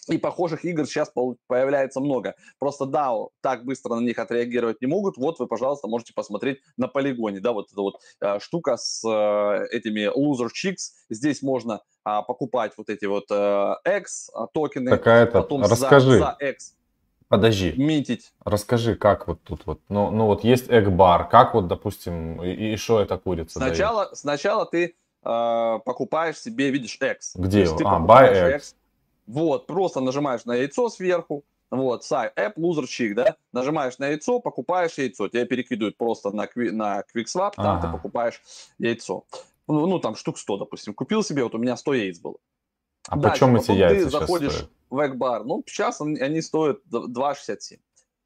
[0.10, 1.12] И похожих игр сейчас
[1.48, 2.36] появляется много.
[2.60, 5.18] Просто DAO так быстро на них отреагировать не могут.
[5.18, 7.39] Вот вы, пожалуйста, можете посмотреть на полигоне.
[7.39, 10.91] Да, вот эта вот э, штука с э, этими loser chicks.
[11.10, 14.91] Здесь можно э, покупать вот эти вот э, X токены.
[14.91, 16.20] Такая то потом расскажи.
[16.20, 16.76] За, за X
[17.28, 17.74] Подожди.
[17.76, 18.32] Минтить.
[18.44, 23.02] Расскажи, как вот тут вот, ну, ну вот есть Эгбар, как вот, допустим, и, что
[23.02, 24.18] это курица Сначала, дает?
[24.18, 27.36] сначала ты э, покупаешь себе, видишь, X.
[27.36, 27.65] Где?
[27.84, 28.56] А, buy X.
[28.56, 28.76] X
[29.27, 34.39] вот, просто нажимаешь на яйцо сверху, вот, сайт, app, loser chick, да, нажимаешь на яйцо,
[34.39, 37.88] покупаешь яйцо, тебя перекидывают просто на, на QuickSwap, там ага.
[37.88, 38.41] ты покупаешь
[38.77, 39.25] яйцо.
[39.67, 42.35] Ну, ну, там штук 100, допустим, купил себе, вот у меня 100 яиц было.
[43.07, 44.71] А Дальше, почем эти яйца ты заходишь стоят?
[44.89, 47.79] в Экбар, ну, сейчас они стоят 2,67.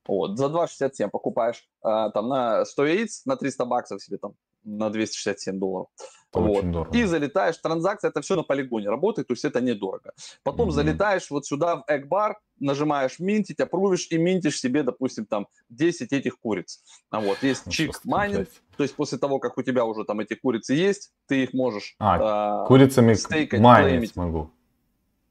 [0.07, 4.33] Вот, за 2,67 покупаешь а, там на 100 яиц, на 300 баксов себе там,
[4.63, 5.87] на 267 долларов.
[6.31, 6.57] Это вот.
[6.57, 6.97] очень дорого.
[6.97, 10.11] И залетаешь, транзакция, это все на полигоне работает, то есть это недорого.
[10.43, 10.73] Потом mm-hmm.
[10.73, 16.39] залетаешь вот сюда в Экбар, нажимаешь минтить, опрувишь и минтишь себе, допустим, там 10 этих
[16.39, 16.83] куриц.
[17.09, 20.19] А вот есть ну, чик майнинг, то есть после того, как у тебя уже там
[20.19, 24.11] эти курицы есть, ты их можешь а, э, курицами стейкать, майнить клеймить.
[24.11, 24.51] смогу.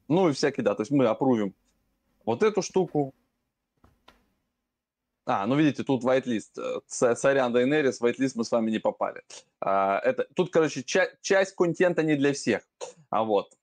[0.09, 1.53] Ну и всякие, да, то есть мы опрувим
[2.25, 3.13] вот эту штуку,
[5.29, 6.57] а, ну видите, тут whitelist.
[6.57, 9.21] Э, сорян, Daenerys, whitelist мы с вами не попали.
[9.61, 12.63] А, это, тут, короче, ча- часть контента не для всех.
[13.11, 13.53] А вот.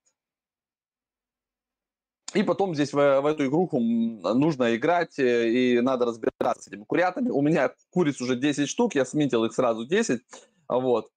[2.35, 6.85] И потом здесь в, в эту игруху нужно играть, э, и надо разбираться с этими
[6.85, 7.31] курятами.
[7.31, 10.23] У меня куриц уже 10 штук, я сметил их сразу 10.
[10.69, 11.11] Вот.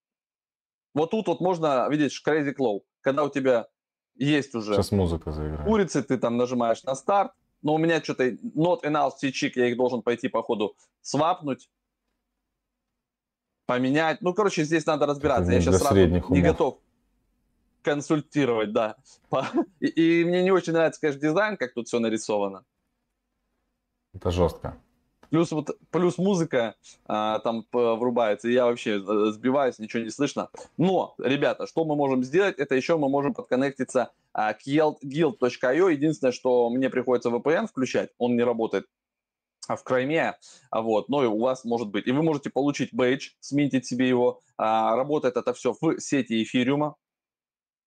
[0.95, 2.79] Вот тут вот можно, видишь, Crazy Claw.
[3.01, 3.67] Когда у тебя
[4.15, 5.67] есть уже Сейчас музыка заиграет.
[5.67, 9.77] курицы, ты там нажимаешь на старт, но у меня что-то not enough чик, я их
[9.77, 11.69] должен пойти по ходу свапнуть,
[13.65, 14.21] поменять.
[14.21, 15.51] Ну, короче, здесь надо разбираться.
[15.51, 16.79] Я сейчас сразу не готов
[17.81, 18.97] консультировать, да.
[19.79, 22.65] И, и мне не очень нравится, конечно, дизайн, как тут все нарисовано.
[24.13, 24.77] Это жестко.
[25.29, 30.49] Плюс вот плюс музыка а, там врубается, и я вообще э, сбиваюсь, ничего не слышно.
[30.77, 32.57] Но, ребята, что мы можем сделать?
[32.57, 35.91] Это еще мы можем подконнектиться а, к guild.io.
[35.91, 38.87] Единственное, что мне приходится VPN включать, он не работает
[39.67, 40.35] в Крайме,
[40.71, 42.07] вот, но и у вас может быть.
[42.07, 44.41] И вы можете получить бейдж, сминтить себе его.
[44.57, 46.95] А, работает это все в сети эфириума.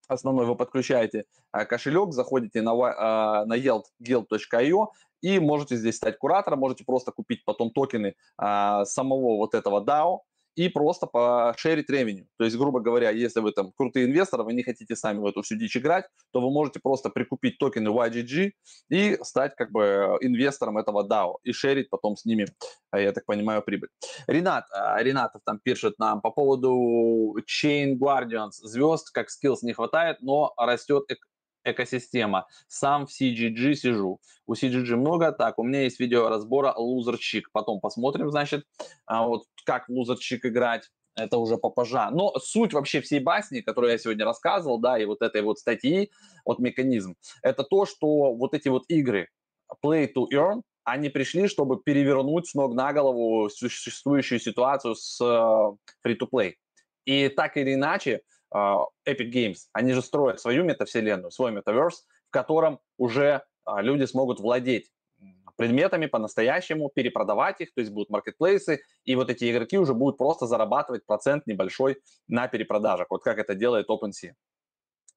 [0.08, 4.86] Основной вы подключаете а, кошелек, заходите на, а, на guild.io
[5.22, 10.20] и можете здесь стать куратором, можете просто купить потом токены а, самого вот этого DAO,
[10.54, 12.26] и просто пошерить ревеню.
[12.38, 15.42] То есть, грубо говоря, если вы там крутый инвестор, вы не хотите сами в эту
[15.42, 18.52] всю дичь играть, то вы можете просто прикупить токены YGG
[18.90, 22.46] и стать как бы инвестором этого DAO и шерить потом с ними,
[22.94, 23.88] я так понимаю, прибыль.
[24.26, 28.52] Ренат, а, Ренатов там пишет нам по поводу Chain Guardians.
[28.62, 31.04] Звезд как skills не хватает, но растет
[31.64, 32.46] экосистема.
[32.68, 34.20] Сам в CGG сижу.
[34.46, 35.32] У CGG много.
[35.32, 37.50] Так, у меня есть видео разбора лузерчик.
[37.52, 38.64] Потом посмотрим, значит,
[39.06, 40.90] а вот как в лузерчик играть.
[41.14, 42.08] Это уже попозже.
[42.10, 46.10] Но суть вообще всей басни, которую я сегодня рассказывал, да, и вот этой вот статьи,
[46.46, 49.28] вот механизм, это то, что вот эти вот игры
[49.84, 55.76] play to earn, они пришли, чтобы перевернуть с ног на голову существующую ситуацию с uh,
[56.04, 56.54] free-to-play.
[57.04, 58.22] И так или иначе,
[58.54, 64.40] Epic Games, они же строят свою метавселенную, свой метаверс, в котором уже а, люди смогут
[64.40, 64.90] владеть
[65.56, 70.46] предметами по-настоящему, перепродавать их, то есть будут маркетплейсы, и вот эти игроки уже будут просто
[70.46, 74.32] зарабатывать процент небольшой на перепродажах, вот как это делает OpenSea.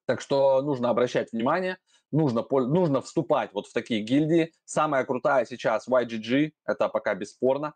[0.06, 1.78] Так что нужно обращать внимание,
[2.12, 4.52] нужно, нужно вступать вот в такие гильдии.
[4.64, 7.74] Самая крутая сейчас YGG, это пока бесспорно.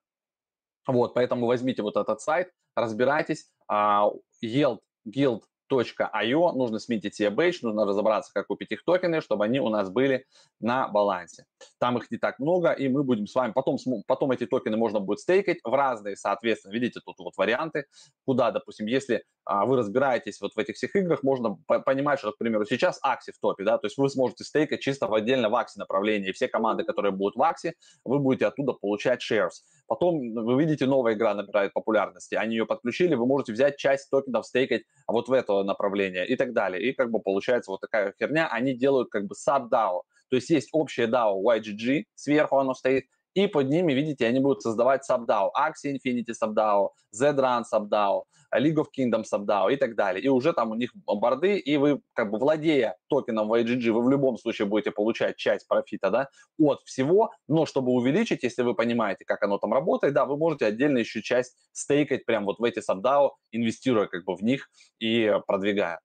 [0.87, 3.51] Вот, поэтому возьмите вот этот сайт, разбирайтесь.
[3.71, 9.45] Uh, Yield Guild .io, нужно сменить себе бейдж, нужно разобраться, как купить их токены, чтобы
[9.45, 10.27] они у нас были
[10.59, 11.45] на балансе.
[11.79, 15.01] Там их не так много, и мы будем с вами, потом, потом эти токены можно
[15.01, 17.87] будет стейкать в разные, соответственно, видите, тут вот варианты,
[18.27, 22.39] куда, допустим, если а, вы разбираетесь вот в этих всех играх, можно понимать, что, к
[22.39, 25.55] примеру, сейчас Акси в топе, да, то есть вы сможете стейкать чисто в отдельно в
[25.55, 29.63] Акси направлении, все команды, которые будут в Акси, вы будете оттуда получать shares.
[29.91, 34.47] Потом вы видите, новая игра набирает популярности, они ее подключили, вы можете взять часть токенов,
[34.47, 36.81] стейкать вот в это направление и так далее.
[36.81, 40.69] И как бы получается вот такая херня, они делают как бы sub-DAO, то есть есть
[40.71, 45.95] общее DAO YGG, сверху оно стоит, и под ними, видите, они будут создавать SubDAO, Axie
[45.95, 48.23] Infinity SubDAO, Zrun SubDAO,
[48.55, 50.23] League of Kingdoms SubDAO и так далее.
[50.23, 54.11] И уже там у них борды, и вы, как бы владея токеном YGG, вы в
[54.11, 59.25] любом случае будете получать часть профита, да, от всего, но чтобы увеличить, если вы понимаете,
[59.25, 62.81] как оно там работает, да, вы можете отдельно еще часть стейкать прямо вот в эти
[62.81, 66.01] SubDAO, инвестируя как бы в них и продвигая.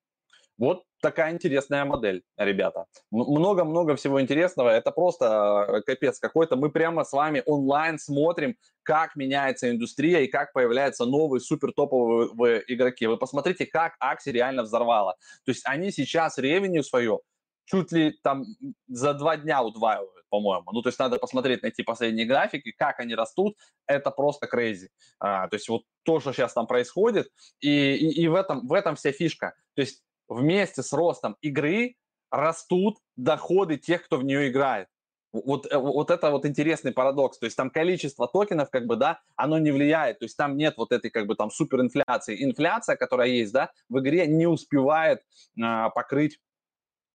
[0.58, 2.86] Вот такая интересная модель, ребята.
[3.12, 4.70] Много-много всего интересного.
[4.70, 6.56] Это просто э, капец какой-то.
[6.56, 12.64] Мы прямо с вами онлайн смотрим, как меняется индустрия и как появляются новые супер топовые
[12.68, 13.06] игроки.
[13.06, 15.16] Вы посмотрите, как Акси реально взорвала.
[15.46, 17.20] То есть они сейчас ревеню свое
[17.66, 18.46] чуть ли там
[18.88, 20.72] за два дня удваивают, по-моему.
[20.72, 24.88] Ну, то есть надо посмотреть, найти последние графики, как они растут, это просто crazy.
[25.20, 27.28] А, то есть вот то, что сейчас там происходит,
[27.60, 29.56] и, и, и в, этом, в этом вся фишка.
[29.76, 31.96] То есть вместе с ростом игры
[32.32, 34.88] растут доходы тех, кто в нее играет.
[35.32, 37.38] Вот, э, вот это вот интересный парадокс.
[37.38, 40.20] То есть там количество токенов, как бы, да, оно не влияет.
[40.20, 42.44] То есть там нет вот этой, как бы, там суперинфляции.
[42.44, 45.24] Инфляция, которая есть, да, в игре не успевает
[45.62, 46.40] а, покрыть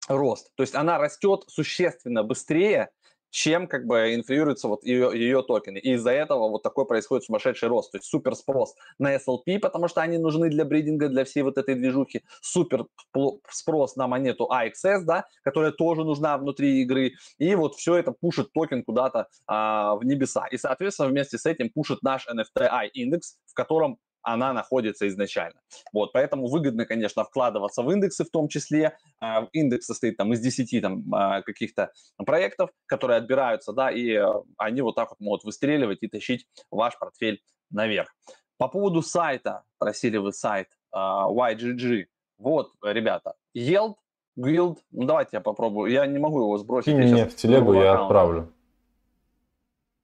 [0.08, 0.52] рост.
[0.56, 2.92] То есть она растет существенно быстрее,
[3.36, 5.78] чем как бы инфлюируются вот ее, ее токены.
[5.78, 9.90] И из-за этого вот такой происходит сумасшедший рост, то есть супер спрос на SLP, потому
[9.90, 12.86] что они нужны для бридинга, для всей вот этой движухи, супер
[13.50, 18.54] спрос на монету AXS, да, которая тоже нужна внутри игры, и вот все это пушит
[18.54, 20.48] токен куда-то а, в небеса.
[20.48, 25.62] И, соответственно, вместе с этим пушит наш NFTI индекс, в котором она находится изначально.
[25.94, 28.98] Вот, поэтому выгодно, конечно, вкладываться в индексы в том числе.
[29.22, 31.92] А, индекс состоит там из 10 там, а, каких-то
[32.26, 34.26] проектов, которые отбираются, да, и э,
[34.58, 38.10] они вот так вот могут выстреливать и тащить ваш портфель наверх.
[38.58, 42.06] По поводу сайта, просили вы сайт а, YGG.
[42.40, 43.96] Вот, ребята, Yield,
[44.38, 46.94] Guild, ну давайте я попробую, я не могу его сбросить.
[46.94, 48.52] Кинь мне в телегу, я отправлю.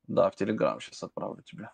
[0.08, 1.70] Да, в Телеграм сейчас отправлю тебе.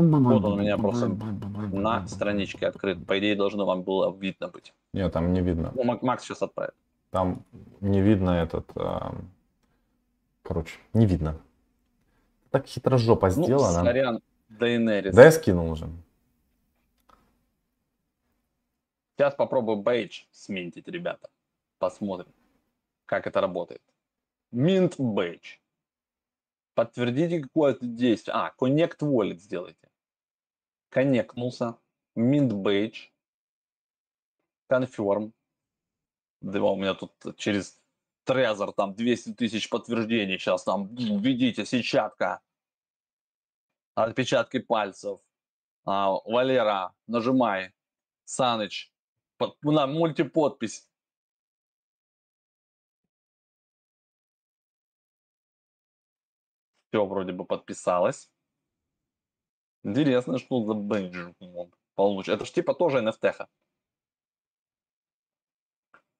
[0.00, 3.06] Вот он у меня просто на страничке открыт.
[3.06, 4.74] По идее, должно вам было видно быть.
[4.92, 5.72] Нет, там не видно.
[5.74, 6.74] Ну, Макс сейчас отправит.
[7.10, 7.44] Там
[7.80, 8.70] не видно этот...
[8.76, 9.12] Э,
[10.42, 11.40] короче, не видно.
[12.50, 13.78] Так хитро жопа ну, сделана.
[13.78, 15.14] Ну, сорян, Дейнерис.
[15.14, 15.88] Да я скинул уже.
[19.16, 21.30] Сейчас попробую бейдж сменить, ребята.
[21.78, 22.32] Посмотрим,
[23.06, 23.82] как это работает.
[24.52, 25.58] Mint Badge.
[26.74, 28.34] Подтвердите какое-то действие.
[28.34, 29.88] А, Connect Wallet сделайте.
[30.90, 31.78] Коннектнулся.
[32.16, 33.10] Mint Badge.
[34.70, 35.32] Confirm.
[36.40, 37.80] Да, у меня тут через
[38.24, 40.38] Трезор там 200 тысяч подтверждений.
[40.38, 42.40] Сейчас там введите сетчатка.
[43.94, 45.20] Отпечатки пальцев.
[45.84, 47.72] А, Валера, нажимай.
[48.24, 48.90] Саныч,
[49.36, 50.88] под, на мультиподпись.
[56.94, 58.30] Все вроде бы подписалось.
[59.82, 61.32] Интересно, что за бейдж
[61.96, 62.34] получится.
[62.34, 63.22] Это ж типа тоже NFT.
[63.22, 63.46] -ха.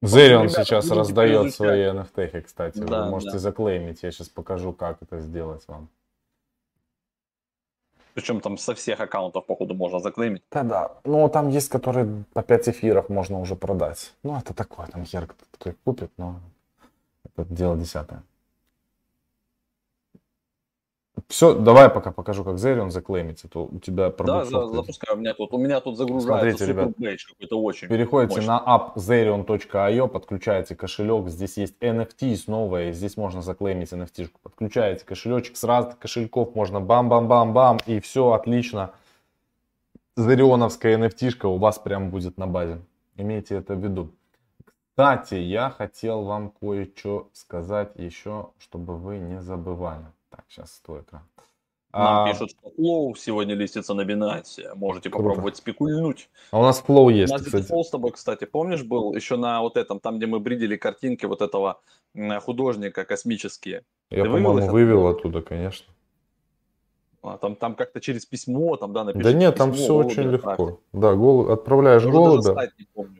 [0.02, 2.78] Зерион сейчас раздает свои NFT, кстати.
[2.78, 3.38] Да, Вы можете да.
[3.38, 4.02] заклеймить.
[4.02, 5.88] Я сейчас покажу, как это сделать вам.
[8.14, 10.42] Причем там со всех аккаунтов, походу, можно заклеймить.
[10.50, 10.90] Да, да.
[11.04, 14.12] Ну, там есть, которые по 5 эфиров можно уже продать.
[14.24, 16.40] Ну, это такое, там хер кто купит, но
[17.24, 18.22] это дело десятое.
[21.28, 24.50] Все, давай пока покажу, как Zerion заклеймится, то у тебя продукт.
[24.50, 28.36] Да, да, запускай, у меня тут, у меня тут загружается Смотрите, ребят, какой-то очень Переходите
[28.36, 28.48] мощный.
[28.48, 35.56] на app zerion.io, подключаете кошелек, здесь есть NFT новое, здесь можно заклеймить NFT, подключаете кошелечек
[35.56, 38.92] с разных кошельков, можно бам-бам-бам-бам, и все отлично.
[40.16, 42.80] Зерионовская NFT у вас прям будет на базе.
[43.16, 44.12] Имейте это в виду.
[44.90, 50.04] Кстати, я хотел вам кое-что сказать еще, чтобы вы не забывали.
[50.34, 51.22] Так, сейчас твой экран.
[51.92, 52.32] Нам а...
[52.32, 54.74] пишут, что Flow сегодня листится на Binance.
[54.74, 55.28] Можете Круто.
[55.28, 56.28] попробовать спекульнуть.
[56.50, 57.70] А у нас Flow есть, У нас кстати.
[57.70, 61.24] Flow с тобой, кстати, помнишь, был еще на вот этом, там, где мы бридили картинки
[61.26, 61.80] вот этого
[62.40, 63.84] художника космические.
[64.10, 65.86] Я, по-моему, вывел оттуда, конечно.
[67.22, 69.32] А, там, там как-то через письмо, там, да, напишешь.
[69.32, 70.50] Да нет, там все очень легко.
[70.50, 70.78] Отправить.
[70.92, 71.50] Да, гол...
[71.52, 72.70] отправляешь Даже голубя,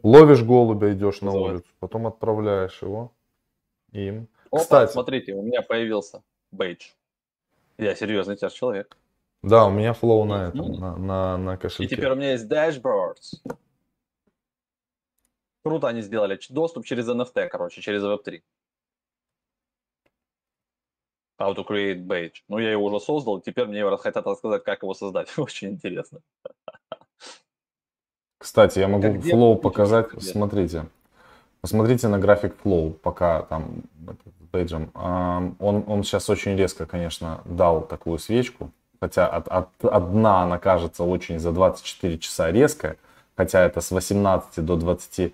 [0.03, 3.12] ловишь голубя, идешь на улицу, потом отправляешь его
[3.92, 4.27] им.
[4.50, 6.90] Опа, Кстати, смотрите, у меня появился бейдж.
[7.78, 8.96] Я серьезный теперь человек.
[9.42, 10.78] Да, у меня флоу на этом, mm-hmm.
[10.78, 11.84] на, на, на кошельке.
[11.84, 13.42] И теперь у меня есть dashboards.
[15.64, 16.38] Круто они сделали.
[16.48, 18.42] Доступ через NFT, короче, через Web3.
[21.40, 22.42] How to create badge.
[22.48, 25.28] Ну, я его уже создал, теперь мне хотят рассказать, как его создать.
[25.38, 26.20] Очень интересно.
[28.38, 30.10] Кстати, я могу как Flow показать.
[30.22, 30.87] Смотрите.
[31.64, 33.85] Посмотрите на график Flow, пока там
[34.50, 34.90] пейджем.
[34.94, 38.70] Он, он сейчас очень резко, конечно, дал такую свечку.
[39.00, 42.98] Хотя от, от, от дна она кажется очень за 24 часа резкая.
[43.35, 45.33] Хотя это с 18 до 23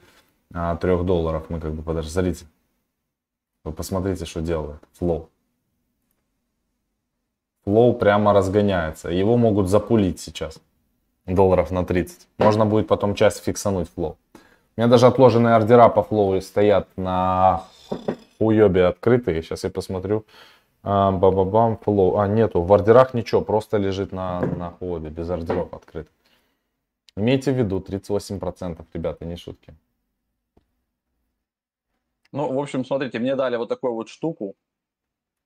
[1.02, 1.46] долларов.
[1.48, 2.44] Мы как бы, подожди, смотрите.
[3.64, 5.28] Вы посмотрите, что делает Flow.
[7.64, 9.08] Flow прямо разгоняется.
[9.08, 10.60] Его могут запулить сейчас.
[11.26, 12.28] Долларов на 30.
[12.38, 14.16] Можно будет потом часть фиксануть Flow.
[14.76, 17.64] У меня даже отложенные ордера по флоу стоят на
[18.38, 19.42] уебе открытые.
[19.42, 20.24] Сейчас я посмотрю.
[20.82, 22.18] А, Бабабам, Flow.
[22.18, 22.62] А, нету.
[22.62, 26.08] В ордерах ничего, просто лежит на, на хуобе, без ордеров открыт.
[27.16, 29.74] Имейте в виду, 38%, ребята, не шутки.
[32.32, 34.54] Ну, в общем, смотрите, мне дали вот такую вот штуку.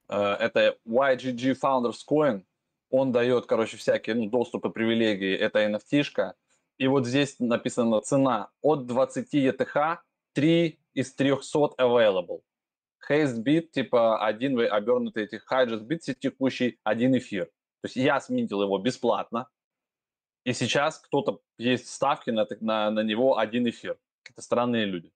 [0.09, 2.43] Э, это YGG Founders Coin.
[2.91, 5.35] Он дает, короче, всякие ну, доступы, привилегии.
[5.35, 6.35] Это NFT-шка.
[6.79, 9.99] И вот здесь написана цена от 20 ETH,
[10.33, 12.41] 3 из 300 available.
[13.09, 17.47] Hastebit, типа один обернутый этих Hydrus текущий один эфир.
[17.47, 19.47] То есть я сминтил его бесплатно,
[20.45, 23.99] и сейчас кто-то есть ставки на, на, на него один эфир.
[24.29, 25.13] Это странные люди.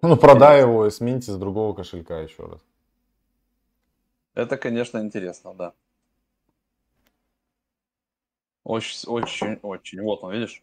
[0.00, 2.60] Ну, продай его и сминьте с другого кошелька еще раз.
[4.34, 5.74] Это, конечно, интересно, да.
[8.68, 10.02] Очень, очень, очень.
[10.02, 10.62] Вот он, видишь?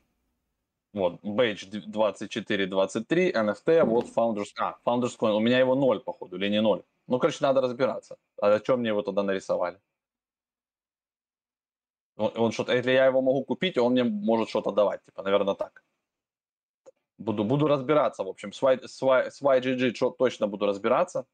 [0.93, 4.51] Вот, Badge 2423, NFT, вот Founders...
[4.59, 5.31] А, Founders Coin.
[5.31, 6.83] У меня его ноль, походу, или не ноль.
[7.07, 8.17] Ну, короче, надо разбираться.
[8.39, 9.81] А о чем мне его тогда нарисовали?
[12.15, 15.03] Он, он что-то, если я его могу купить, он мне может что-то давать.
[15.03, 15.83] Типа, наверное, так.
[17.17, 18.53] Буду, буду разбираться, в общем.
[18.53, 21.25] С, y, с, y, с YGG что, точно буду разбираться.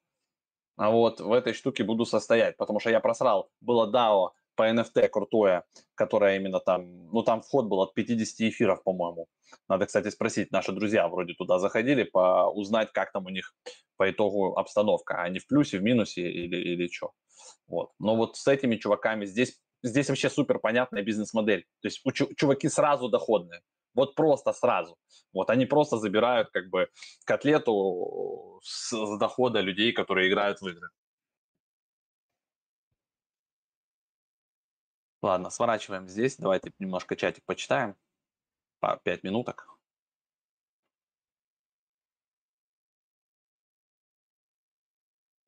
[0.77, 3.51] А вот в этой штуке буду состоять, потому что я просрал.
[3.59, 5.63] Было DAO по NFT крутое,
[5.95, 9.27] которое именно там, ну там вход был от 50 эфиров, по-моему.
[9.67, 13.53] Надо, кстати, спросить, наши друзья вроде туда заходили, по, узнать, как там у них
[13.97, 17.11] по итогу обстановка, они в плюсе, в минусе или, или что.
[17.67, 17.91] Вот.
[17.99, 21.65] Но вот с этими чуваками здесь, здесь вообще супер понятная бизнес-модель.
[21.81, 23.61] То есть у чуваки сразу доходные.
[23.93, 24.97] Вот просто сразу.
[25.33, 26.87] Вот они просто забирают как бы
[27.25, 30.89] котлету с, с дохода людей, которые играют в игры.
[35.21, 36.37] Ладно, сворачиваем здесь.
[36.37, 37.95] Давайте немножко чатик почитаем.
[38.79, 39.67] По пять минуток.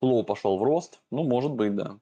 [0.00, 1.00] Лоу пошел в рост.
[1.10, 1.98] Ну, может быть, да.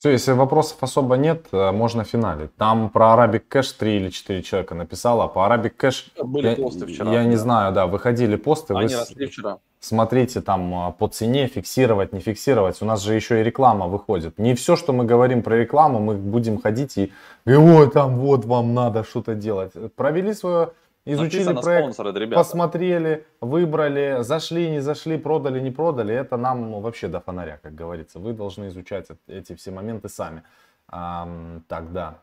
[0.00, 2.56] Все, если вопросов особо нет, э, можно финалить.
[2.56, 5.28] Там про Arabic Cash 3 или 4 человека написало.
[5.28, 7.12] По Arabic Cash Были я, посты вчера.
[7.12, 7.38] я не да.
[7.38, 8.72] знаю, да, выходили посты.
[8.72, 9.58] Они вы росли вчера.
[9.80, 12.80] смотрите там а, по цене, фиксировать, не фиксировать.
[12.80, 14.38] У нас же еще и реклама выходит.
[14.38, 17.12] Не все, что мы говорим про рекламу, мы будем ходить и,
[17.44, 19.72] и ой, там вот вам надо что-то делать.
[19.96, 20.70] Провели свое,
[21.12, 22.36] изучили Написано проект, спонсоры, ребята.
[22.36, 26.14] посмотрели, выбрали, зашли, не зашли, продали, не продали.
[26.14, 28.18] Это нам ну, вообще до фонаря, как говорится.
[28.18, 30.42] Вы должны изучать эт- эти все моменты сами.
[30.88, 32.18] Ам, так, да.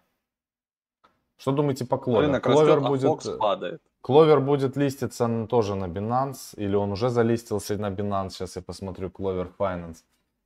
[1.38, 2.28] Что думаете по Кловер?
[2.28, 3.04] Рынок Кловер растет, а будет...
[3.04, 3.82] Фокс падает.
[4.02, 9.10] Кловер будет листиться тоже на Binance, или он уже залистился на Binance, сейчас я посмотрю,
[9.10, 9.98] Clover Finance.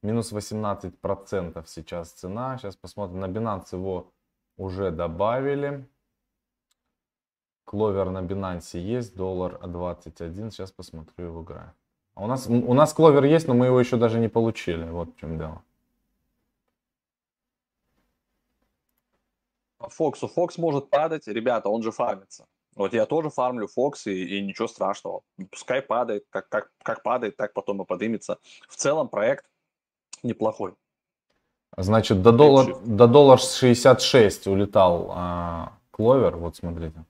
[0.02, 4.12] Минус 18% сейчас цена, сейчас посмотрим, на Binance его
[4.58, 5.88] уже добавили.
[7.66, 11.76] Кловер на Binance есть, доллар 21, сейчас посмотрю его график.
[12.16, 15.16] А у нас, у нас Кловер есть, но мы его еще даже не получили, вот
[15.16, 15.64] в чем дело.
[19.78, 20.28] По Фоксу.
[20.28, 22.46] Фокс может падать, ребята, он же фармится.
[22.76, 25.22] Вот я тоже фармлю Фокс, и, и ничего страшного.
[25.50, 28.38] Пускай падает, как, как, как падает, так потом и подымется.
[28.70, 29.46] В целом проект
[30.24, 30.74] неплохой.
[31.78, 37.06] Значит, до доллар, до доллар 66 улетал а, Кловер, вот смотрите.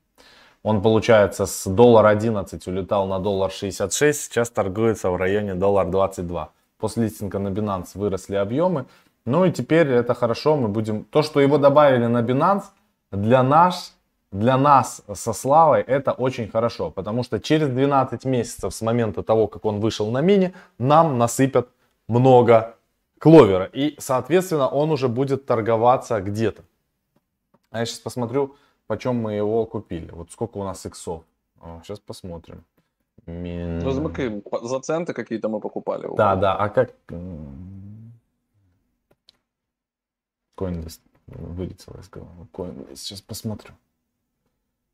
[0.63, 6.49] Он, получается, с доллар 11 улетал на доллар 66, сейчас торгуется в районе доллар 22.
[6.77, 8.85] После листинга на Binance выросли объемы.
[9.25, 11.03] Ну и теперь это хорошо, мы будем...
[11.05, 12.65] То, что его добавили на Binance,
[13.11, 13.95] для нас,
[14.31, 19.47] для нас со Славой это очень хорошо, потому что через 12 месяцев с момента того,
[19.47, 21.69] как он вышел на мини, нам насыпят
[22.07, 22.75] много
[23.17, 23.65] кловера.
[23.65, 26.63] И, соответственно, он уже будет торговаться где-то.
[27.71, 28.55] А я сейчас посмотрю,
[28.91, 30.11] почем мы его купили.
[30.11, 31.23] Вот сколько у нас иксов.
[31.83, 32.65] Сейчас посмотрим.
[33.25, 34.43] Мин- Ну, замыкаем.
[34.63, 36.09] За центы какие-то мы покупали.
[36.17, 36.93] Да, да, а как...
[40.57, 42.47] Coinlist вылетело из головы.
[42.51, 43.73] Coinlist, сейчас посмотрю.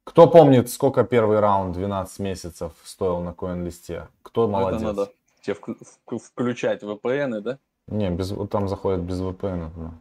[0.04, 4.08] Кто помнит, сколько первый раунд 12 месяцев стоил на CoinList?
[4.22, 4.82] Кто молодец?
[4.82, 7.58] Это надо тебе вк- вк- включать VPN, да?
[7.88, 9.72] Не, без, там заходит без VPN.
[9.76, 9.92] да.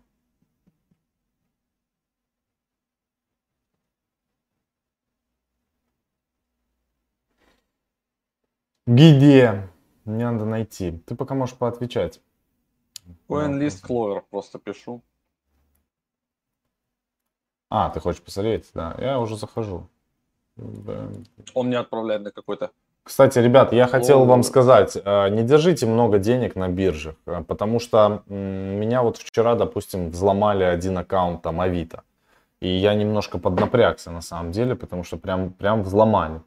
[8.87, 9.69] Где?
[10.05, 10.93] Мне надо найти.
[11.07, 12.21] Ты пока можешь поотвечать.
[13.29, 15.03] CoinList Clover просто пишу.
[17.69, 18.71] А, ты хочешь посмотреть?
[18.75, 19.89] Да, я уже захожу.
[21.55, 22.71] Он мне отправляет на какой-то
[23.03, 27.79] Кстати, ребят, я хотел вам сказать, э, не держите много денег на биржах, э, потому
[27.79, 32.05] что меня вот вчера, допустим, взломали один аккаунт там Авито.
[32.61, 36.41] И я немножко поднапрягся на самом деле, потому что прям, прям взломали.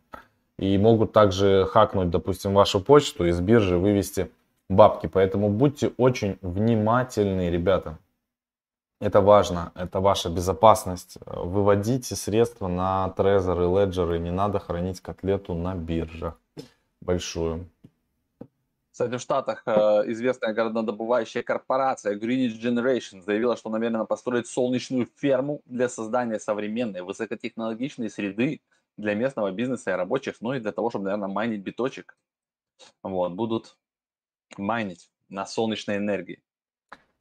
[0.60, 4.30] И могут также хакнуть, допустим, вашу почту из биржи, вывести
[4.70, 5.08] бабки.
[5.08, 7.98] Поэтому будьте очень внимательны, ребята.
[9.00, 11.18] Это важно, это ваша безопасность.
[11.26, 16.38] Выводите средства на трезоры, леджеры, не надо хранить котлету на биржах
[17.02, 17.70] большую.
[18.92, 19.72] Кстати, в Штатах э,
[20.08, 28.10] известная горнодобывающая корпорация Greenwich Generation заявила, что намерена построить солнечную ферму для создания современной высокотехнологичной
[28.10, 28.60] среды
[29.00, 32.18] для местного бизнеса и рабочих, ну и для того, чтобы, наверное, майнить биточек.
[33.04, 33.78] Вот, будут
[34.58, 36.42] майнить на солнечной энергии.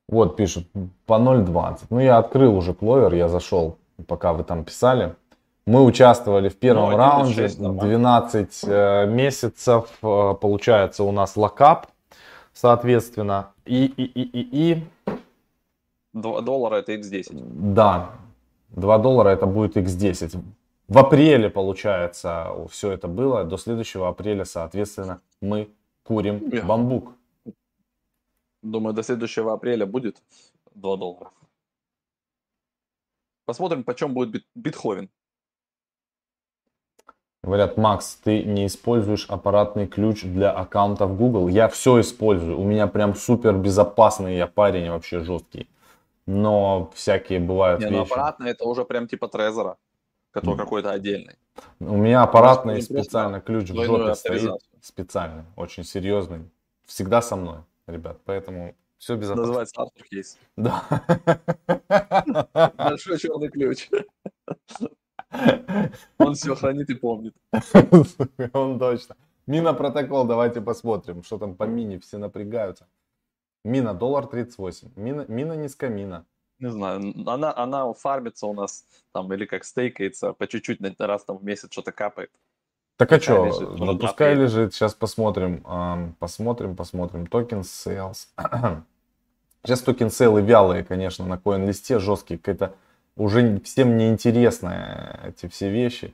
[0.08, 0.66] Вот пишут
[1.06, 1.86] по 0.20.
[1.90, 5.14] Ну я открыл уже кловер, я зашел, пока вы там писали.
[5.66, 7.82] Мы участвовали в первом Ну, 1.6 раунде, нормально.
[7.82, 11.88] 12 э, месяцев, э, получается у нас локап,
[12.54, 13.50] соответственно.
[13.66, 14.86] И, и, и, и, и,
[16.14, 17.74] 2 доллара это x10.
[17.74, 18.12] да,
[18.70, 20.40] 2 доллара это будет x10.
[20.88, 23.44] В апреле, получается, все это было.
[23.44, 25.68] До следующего апреля, соответственно, мы
[26.02, 27.12] курим бамбук.
[28.62, 30.22] Думаю, до следующего апреля будет
[30.74, 31.30] 2 доллара.
[33.44, 35.10] Посмотрим, почем будет бит- битховен.
[37.42, 41.48] Говорят, Макс, ты не используешь аппаратный ключ для аккаунта в Google.
[41.48, 42.58] Я все использую.
[42.58, 45.68] У меня прям супер безопасный, я парень вообще жесткий.
[46.26, 48.12] Но всякие бывают Не, ну вещи.
[48.12, 49.78] аппаратно это уже прям типа Трезора,
[50.30, 50.64] который Мгм.
[50.64, 51.36] какой-то отдельный.
[51.80, 54.60] У меня аппаратный Может, специально ключ в жопе стоит.
[54.80, 56.48] Специальный, очень серьезный.
[56.86, 58.20] Всегда со мной, ребят.
[58.24, 59.42] Поэтому все безопасно.
[59.42, 60.38] Называется Артур Кейс.
[60.56, 60.84] Да.
[62.76, 63.88] Большой черный ключ.
[66.18, 67.34] Он все хранит и помнит.
[68.52, 69.16] Он точно.
[69.46, 72.86] Мина протокол, давайте посмотрим, что там по мини, все напрягаются.
[73.64, 74.90] Мина, доллар 38.
[74.96, 76.24] Мина, мина низкомина.
[76.58, 81.24] Не знаю, она, она фармится у нас там или как стейкается, по чуть-чуть на раз
[81.24, 82.30] там в месяц что-то капает.
[82.96, 87.28] Так а что, ну пускай лежит, сейчас посмотрим, посмотрим, посмотрим.
[87.28, 88.26] Token sales.
[89.64, 92.74] сейчас token sale ы вялые, конечно, на CoinList е, жесткие, какая-то
[93.14, 96.12] уже всем неинтересны эти все вещи.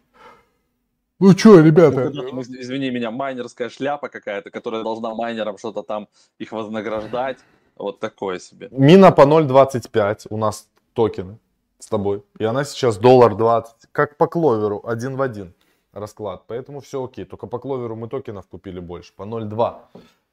[1.20, 2.11] Ну что, ребята?
[2.11, 7.38] Ну, извини меня, майнерская шляпа какая-то, которая должна майнерам что-то там их вознаграждать.
[7.77, 8.68] Вот такое себе.
[8.70, 11.39] Мина по 0.25 у нас токены
[11.79, 12.22] с тобой.
[12.39, 15.53] И она сейчас доллар 20, как по кловеру, один в один
[15.93, 16.45] расклад.
[16.47, 17.25] Поэтому все окей.
[17.25, 19.12] Только по кловеру мы токенов купили больше.
[19.14, 19.75] По 0.2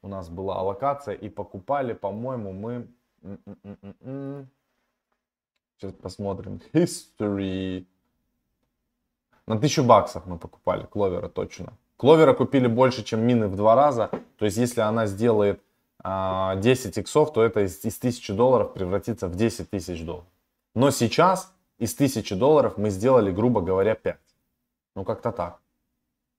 [0.02, 1.14] у нас была аллокация.
[1.14, 2.86] И покупали, по-моему, мы...
[5.76, 6.60] Сейчас посмотрим.
[6.72, 7.86] History.
[9.46, 11.72] На 1000 баксов мы покупали кловера точно.
[11.96, 14.10] Кловера купили больше, чем мины в два раза.
[14.38, 15.60] То есть, если она сделает
[16.04, 20.26] 10 иксов, то это из, из 1000 долларов превратится в 10 тысяч долларов.
[20.74, 24.16] Но сейчас из 1000 долларов мы сделали, грубо говоря, 5.
[24.96, 25.60] Ну, как-то так.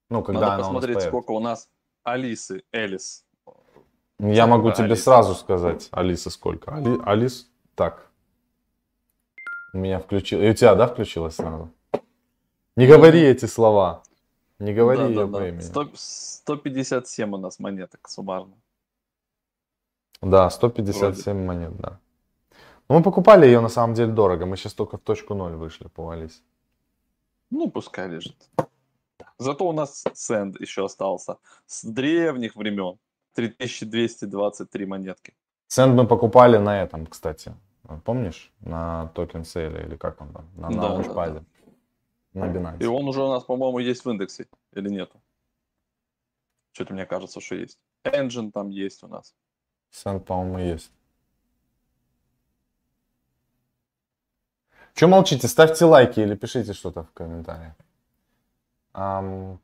[0.10, 1.70] Ну, когда Надо она посмотреть, у нас сколько у нас
[2.04, 3.26] Алисы, Элис.
[4.20, 5.04] Я могу тебе Алиса.
[5.04, 6.76] сразу сказать, Алиса сколько.
[6.76, 8.10] Али, Алис, так.
[9.74, 10.46] У меня включилось.
[10.46, 11.72] И у тебя, да, включилось сразу?
[12.76, 14.04] Не говори эти слова.
[14.60, 15.62] Не говори да, ее да, имени.
[15.62, 18.54] 100, 157 у нас монеток суммарно.
[20.24, 21.48] Да, 157 Вроде.
[21.48, 22.00] монет, да.
[22.90, 24.46] Но мы покупали ее на самом деле дорого.
[24.46, 26.42] Мы сейчас только в точку ноль вышли по Алисе.
[27.50, 28.36] Ну, пускай лежит.
[29.38, 31.38] Зато у нас сенд еще остался.
[31.66, 32.98] С древних времен.
[33.34, 35.34] 3223 монетки.
[35.68, 37.54] Сенд мы покупали на этом, кстати.
[38.06, 38.52] Помнишь?
[38.62, 40.46] На токен сейле или как он там?
[40.56, 41.44] На, да, на лаунчпаде.
[42.34, 42.46] Да.
[42.46, 42.84] На Binance.
[42.84, 44.48] И он уже у нас, по-моему, есть в индексе.
[44.74, 45.22] Или нету?
[46.72, 47.78] Что-то мне кажется, что есть.
[48.04, 49.36] Engine там есть у нас.
[49.94, 50.92] Сенд, по-моему, есть.
[54.96, 55.48] Че молчите?
[55.48, 57.74] Ставьте лайки или пишите что-то в комментариях.
[58.94, 59.60] Um...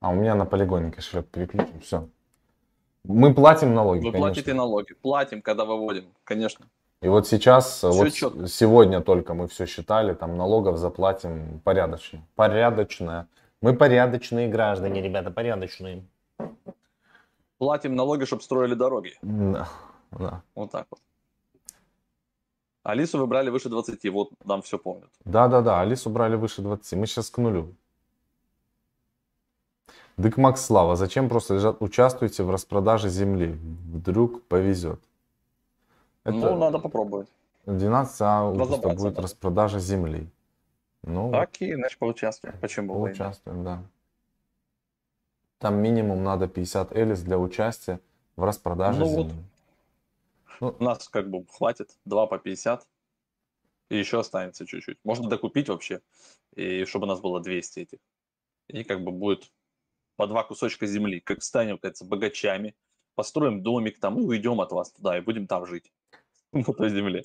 [0.00, 1.80] А у меня на полигоне кошелек переключим.
[1.80, 2.08] Все.
[3.04, 3.98] Мы платим налоги.
[3.98, 4.20] Вы конечно.
[4.20, 4.94] платите налоги.
[4.94, 6.66] Платим, когда выводим, конечно.
[7.02, 8.46] И вот сейчас, все вот четко.
[8.46, 12.26] сегодня только мы все считали, там налогов заплатим порядочно.
[12.34, 13.28] Порядочно.
[13.60, 16.06] Мы порядочные граждане, ребята, порядочные.
[17.60, 19.18] Платим налоги, чтобы строили дороги.
[19.20, 19.68] Да,
[20.12, 20.42] да.
[20.54, 20.98] Вот так вот.
[22.82, 25.10] Алису вы брали выше 20, вот нам все помнят.
[25.26, 26.98] Да-да-да, Алису брали выше 20.
[26.98, 27.74] Мы сейчас к нулю.
[30.16, 31.82] Дык Макс Слава, зачем просто лежат?
[31.82, 33.58] Участвуйте в распродаже земли.
[33.92, 35.02] Вдруг повезет.
[36.24, 37.28] Это ну, надо попробовать.
[37.66, 39.20] 12 августа будет надо.
[39.20, 40.26] распродажа земли.
[41.02, 42.54] Ну, Окей, значит поучаствуем.
[42.58, 43.82] Почему Поучаствуем, да.
[45.60, 48.00] Там минимум надо 50 элис для участия
[48.34, 49.24] в распродаже ну, земли.
[49.24, 49.34] Вот
[50.60, 52.86] ну, у нас как бы хватит, 2 по 50,
[53.90, 54.96] и еще останется чуть-чуть.
[55.04, 56.00] Можно докупить вообще,
[56.56, 57.98] и чтобы у нас было 200 этих.
[58.68, 59.52] И как бы будет
[60.16, 62.74] по два кусочка земли, как станем, кажется, богачами,
[63.14, 65.92] построим домик там и уйдем от вас туда, и будем там жить,
[66.52, 67.24] на той земле.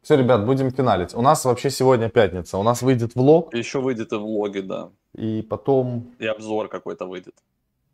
[0.00, 1.14] Все, ребят, будем финалить.
[1.14, 2.58] У нас вообще сегодня пятница.
[2.58, 3.54] У нас выйдет влог.
[3.54, 4.90] Еще выйдет и влоги, да.
[5.14, 6.14] И потом...
[6.18, 7.34] И обзор какой-то выйдет.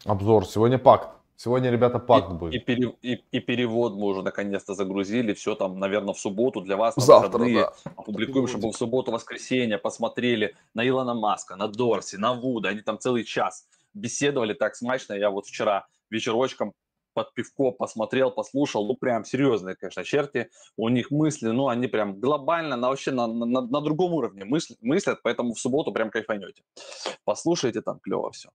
[0.04, 0.46] Обзор.
[0.46, 1.10] Сегодня пакт.
[1.36, 2.54] Сегодня, ребята, пакт и, будет.
[2.54, 5.34] И, пере, и, и перевод мы уже наконец-то загрузили.
[5.34, 7.70] Все там, наверное, в субботу для вас Завтра, выходные.
[7.84, 7.92] Да.
[7.96, 12.70] Опубликуем, чтобы в субботу-воскресенье посмотрели на Илона Маска, на Дорси, на Вуда.
[12.70, 15.14] Они там целый час беседовали так смачно.
[15.14, 16.72] Я вот вчера вечерочком
[17.18, 18.86] под пивко посмотрел, послушал.
[18.86, 20.50] Ну, прям серьезные, конечно, черти.
[20.76, 24.78] У них мысли, ну, они прям глобально, на, вообще на, на, на другом уровне мыслят,
[24.82, 26.62] мыслят, поэтому в субботу прям кайфанете.
[27.24, 28.50] Послушайте, там клево все.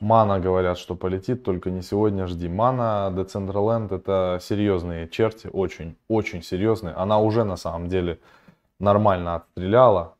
[0.00, 2.48] Мана говорят, что полетит, только не сегодня жди.
[2.48, 6.94] Мана Decentraland это серьезные черти, очень, очень серьезные.
[6.94, 8.18] Она уже на самом деле
[8.80, 10.15] нормально отстреляла.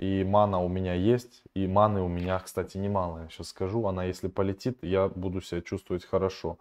[0.00, 3.24] И мана у меня есть, и маны у меня, кстати, немало.
[3.24, 6.58] Я сейчас скажу, она если полетит, я буду себя чувствовать хорошо.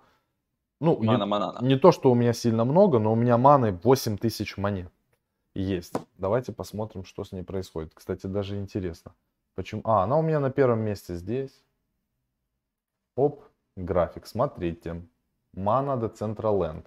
[0.82, 1.58] Ну, мана, не, мана.
[1.62, 4.92] не то, что у меня сильно много, но у меня маны 8000 монет
[5.56, 5.96] есть.
[6.18, 7.94] Давайте посмотрим, что с ней происходит.
[7.94, 9.14] Кстати, даже интересно.
[9.56, 9.84] Почему?
[9.86, 11.64] А, она у меня на первом месте здесь.
[13.16, 13.44] Оп,
[13.78, 15.02] график, смотрите.
[15.56, 16.86] Mana Decentraland.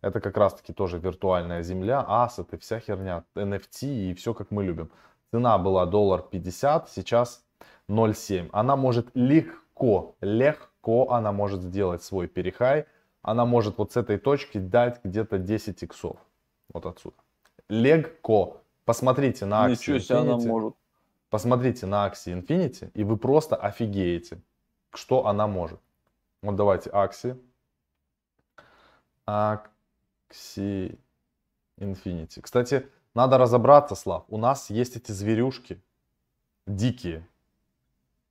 [0.00, 4.64] Это как раз таки тоже виртуальная земля, ассеты, вся херня, NFT и все как мы
[4.64, 4.90] любим.
[5.32, 7.44] Цена была доллар 50, сейчас
[7.88, 8.50] 0,7.
[8.52, 12.86] Она может легко, легко она может сделать свой перехай.
[13.22, 16.16] Она может вот с этой точки дать где-то 10 иксов.
[16.72, 17.16] Вот отсюда.
[17.68, 18.62] Легко.
[18.84, 20.74] Посмотрите на акции Infinity.
[21.28, 24.40] Посмотрите на акции Infinity, и вы просто офигеете
[24.94, 25.80] что она может.
[26.42, 27.40] Вот давайте Axie.
[29.26, 30.98] Axie
[31.78, 32.40] Infinity.
[32.40, 34.24] Кстати, Надо разобраться, Слав.
[34.28, 35.82] У нас есть эти зверюшки
[36.66, 37.26] дикие.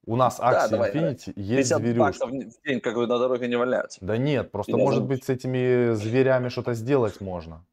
[0.05, 2.23] У нас акции давай, Infinity есть 50 зверюшки.
[2.25, 3.99] в день как бы на дороге не валяются.
[4.01, 7.63] Да нет, просто Или может быть с этими зверями что-то сделать можно.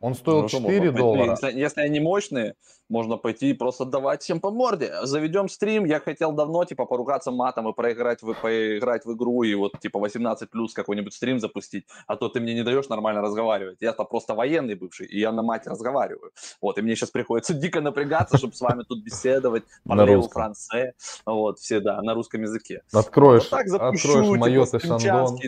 [0.00, 0.98] Он стоил Ну, что 4 можно пойти?
[0.98, 1.30] доллара.
[1.30, 2.54] Если, если они мощные,
[2.88, 4.92] можно пойти и просто давать всем по морде.
[5.02, 5.84] Заведем стрим.
[5.84, 9.98] Я хотел давно, типа, поругаться матом и проиграть в, поиграть в игру и вот, типа,
[9.98, 11.86] 18 плюс какой-нибудь стрим запустить.
[12.06, 13.78] А то ты мне не даешь нормально разговаривать.
[13.80, 16.30] Я-то просто военный бывший, и я на мате разговариваю.
[16.60, 19.64] Вот, и мне сейчас приходится дико напрягаться, чтобы с вами тут беседовать.
[19.86, 20.42] Русском.
[20.42, 20.92] франце.
[21.24, 22.82] Вот, все, да, на русском языке.
[22.92, 25.38] Откроешь, откроешь типа, майот и шандон.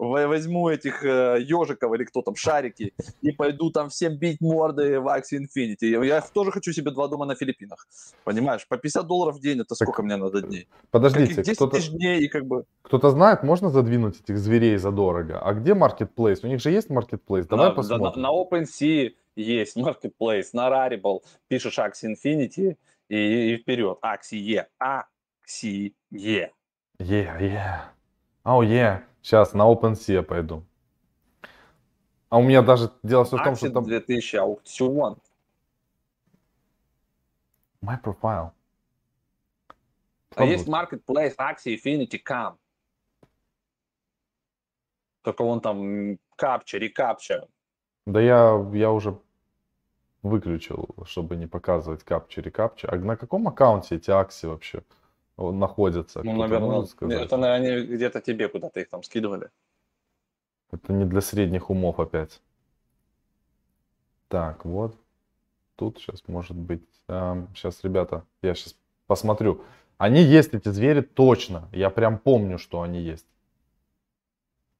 [0.00, 5.06] Возьму этих э, ежиков или кто там, шарики, и пойду там всем бить морды в
[5.06, 6.06] Axie Infinity.
[6.06, 7.86] Я тоже хочу себе два дома на Филиппинах.
[8.24, 10.68] Понимаешь, по 50 долларов в день, это сколько мне надо дней?
[10.90, 12.64] Подождите, Каких 10 кто-то, тысяч дней, и как бы...
[12.80, 15.38] кто-то знает, можно задвинуть этих зверей задорого?
[15.38, 16.38] А где Marketplace?
[16.44, 17.46] У них же есть Marketplace?
[17.46, 18.22] Давай на, посмотрим.
[18.22, 22.78] на, на OpenSea есть Marketplace, на Rarible пишешь Axie Infinity
[23.10, 23.98] и, и вперед.
[24.02, 25.92] Axie, Axie.
[26.10, 26.52] Е,
[26.98, 27.80] е.
[28.42, 29.04] Ау, е.
[29.22, 30.64] Сейчас на OpenSea пойду.
[32.30, 35.18] А у меня даже дело все в том, что там 2000 аукцион.
[37.82, 38.52] My profile.
[40.36, 40.68] А есть?
[40.68, 42.56] Marketplace Axie Infinity Cam.
[45.22, 47.48] Только вон там капча, рекапча.
[48.06, 49.18] Да я, я уже
[50.22, 52.88] выключил, чтобы не показывать капча рекапча.
[52.90, 54.82] А на каком аккаунте эти акции вообще
[55.40, 56.22] находятся?
[56.22, 56.86] Ну, наверное,
[57.22, 59.50] это, наверное, они где-то тебе куда-то их там скидывали.
[60.72, 62.40] Это не для средних умов опять.
[64.28, 64.96] Так, вот.
[65.76, 66.84] Тут сейчас может быть.
[67.54, 68.76] сейчас, ребята, я сейчас
[69.06, 69.62] посмотрю.
[69.98, 71.68] Они есть, эти звери, точно.
[71.72, 73.26] Я прям помню, что они есть.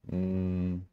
[0.09, 0.87] М,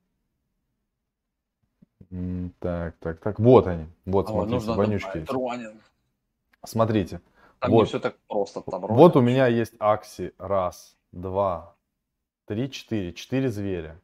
[2.12, 3.40] м, Так, так, так.
[3.40, 3.86] Вот они.
[4.06, 5.18] Вот, Ой, смотрите, вонючки.
[5.20, 5.32] есть.
[6.66, 7.22] Смотрите.
[7.60, 7.82] Там Вот.
[7.82, 8.62] не все так просто.
[8.62, 10.34] Там Вот у меня есть акси.
[10.38, 11.76] Раз, два,
[12.46, 13.14] три, четыре.
[13.14, 14.00] Четыре зверя.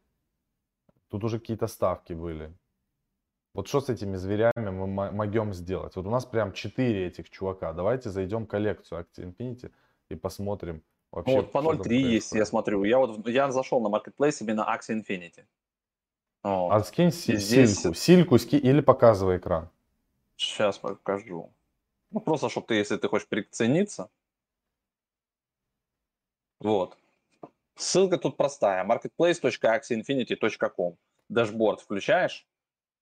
[1.08, 2.52] Тут уже какие-то ставки были.
[3.54, 5.94] Вот что с этими зверями мы мо- могем сделать?
[5.94, 7.72] Вот у нас прям четыре этих чувака.
[7.72, 9.70] Давайте зайдем в коллекцию Axie Infinity
[10.08, 10.82] и посмотрим
[11.12, 11.36] вообще.
[11.36, 12.82] Ну, вот по что там 0.3 есть, я смотрю.
[12.82, 15.44] Я вот я зашел на Marketplace именно Axie Infinity.
[16.42, 16.72] Вот.
[16.72, 17.94] А скинь си- здесь- сильку.
[17.94, 19.68] Сильку ски или показывай экран.
[20.36, 21.50] Сейчас покажу.
[22.14, 24.08] Ну, просто, чтобы ты, если ты хочешь прицениться.
[26.60, 26.96] Вот.
[27.76, 28.84] Ссылка тут простая.
[28.84, 30.96] marketplace.axieinfinity.com
[31.28, 32.46] Дашборд включаешь.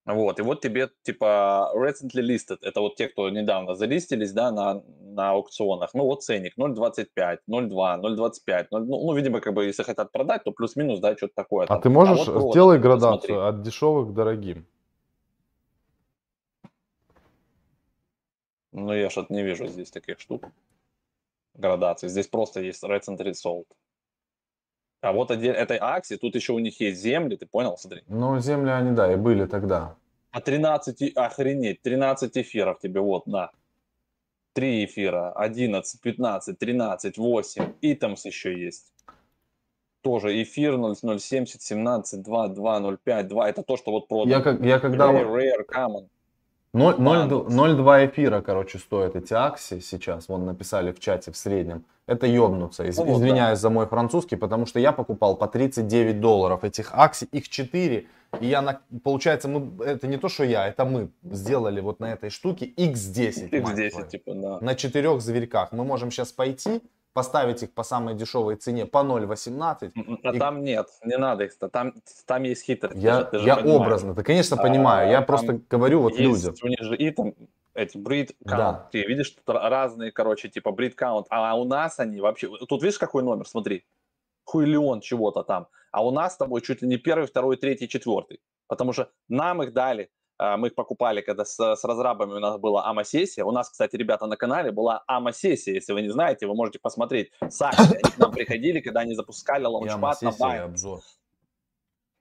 [0.06, 2.58] Вот, и вот тебе, типа, recently listed.
[2.62, 5.92] Это вот те, кто недавно залистились, да, на, на аукционах.
[5.94, 8.66] Ну, вот ценник 0.25, 0.2, 0.25.
[8.70, 11.66] Ну, ну, видимо, как бы, если хотят продать, то плюс-минус, да, что-то такое.
[11.66, 11.82] А там.
[11.82, 13.36] ты можешь вот продано, сделай вот градацию смотри.
[13.36, 14.66] от дешевых к дорогим.
[18.72, 20.44] Ну, я что-то не вижу здесь таких штук.
[21.54, 22.08] Градаций.
[22.08, 23.66] Здесь просто есть recently sold.
[25.02, 28.02] А вот этой акции, тут еще у них есть земли, ты понял, смотри.
[28.08, 29.96] Ну, земли они, да, и были тогда.
[30.30, 33.50] По 13, и- охренеть, 13 эфиров тебе, вот, на.
[34.54, 38.92] 3 эфира, 11, 15, 13, 8, итемс еще есть.
[40.02, 43.48] Тоже эфир 0,070, 17, 2, 2, 0,5, 2.
[43.48, 44.36] Это то, что вот продано.
[44.36, 45.12] Я, как, я когда...
[45.12, 46.08] Rare, rare, common.
[46.74, 50.28] 0,2 эфира, короче, стоят эти акции сейчас.
[50.28, 51.84] Вон написали в чате в среднем.
[52.06, 52.84] Это ёбнуться.
[52.84, 56.90] Из- Ну вот, извиняюсь за мой французский, потому что я покупал по 39 долларов этих
[56.94, 57.28] акций.
[57.30, 58.06] Их 4.
[58.40, 62.12] И я, на, получается, мы, это не то, что я, это мы сделали вот на
[62.12, 63.60] этой штуке x10.
[63.60, 64.06] мать X10, твою.
[64.08, 64.58] типа, да.
[64.60, 65.72] На четырех зверьках.
[65.72, 66.80] Мы можем сейчас пойти,
[67.12, 69.92] поставить их по самой дешевой цене по 0,18.
[70.22, 71.92] А И- там нет, не надо их, там,
[72.26, 72.94] там есть хитрость.
[72.94, 73.80] ты Я, же- ты же я понимаешь.
[73.80, 75.10] образно, да, конечно, А, понимаю.
[75.10, 76.54] Я там просто говорю вот есть людям.
[76.62, 77.34] у них же и там
[77.74, 78.88] эти брит Да.
[78.92, 81.26] Ты видишь, тут ра- разные, короче, типа брит count.
[81.30, 82.48] А у нас они вообще...
[82.68, 83.46] Тут видишь, какой номер?
[83.46, 83.84] Смотри.
[84.44, 85.68] Хуйлион чего-то там.
[85.90, 88.40] А у нас с тобой чуть ли не первый, второй, третий, четвертый.
[88.66, 90.06] Потому что нам их дали, а,
[90.56, 93.44] мы их покупали, когда с, с разрабами у нас была АМА-сессия.
[93.44, 95.74] У нас, кстати, ребята, на канале была АМА-сессия.
[95.74, 97.30] Если вы не знаете, вы можете посмотреть.
[97.48, 100.58] Саши, они к нам приходили, когда они запускали лаунчпад на Binance.
[100.58, 101.00] обзор.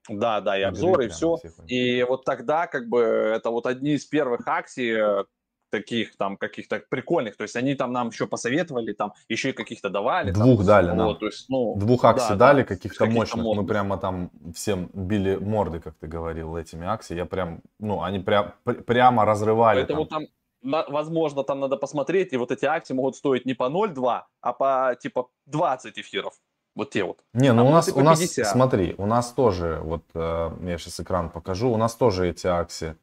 [0.09, 1.37] Да, да, и обзоры, и все.
[1.67, 5.25] И вот тогда, как бы, это вот одни из первых акций, э,
[5.71, 7.35] таких там каких-то прикольных.
[7.37, 10.31] То есть они там нам еще посоветовали, там еще и каких-то давали.
[10.31, 10.43] там.
[10.43, 11.07] Двух дали нам.
[11.07, 13.37] Вот, то есть, ну, Двух да, акций да, дали, каких-то каких-то мощных.
[13.37, 13.67] Мы модных.
[13.67, 17.21] прямо там всем били морды, как ты говорил, этими акциями.
[17.21, 19.79] Я прям, ну, они прям, пр- прямо разрывали.
[19.79, 20.27] Поэтому там.
[20.61, 24.53] там, возможно, там надо посмотреть, и вот эти акции могут стоить не по 0,2, а
[24.53, 26.33] по, типа, 20 эфиров.
[26.75, 27.19] Вот те вот.
[27.33, 28.47] Не, ну а у нас, у нас, 50.
[28.47, 32.95] смотри, у нас тоже, вот э, я сейчас экран покажу, у нас тоже эти акции,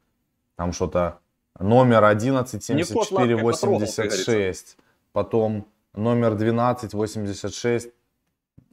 [0.55, 1.19] там что-то
[1.59, 4.77] Номер Не кот лапкой потрогал, как 117486.
[5.11, 7.93] Потом номер 1286.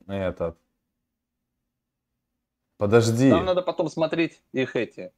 [0.06, 0.56] Этот.
[2.78, 3.30] Подожди.
[3.30, 5.12] Там надо потом смотреть их эти.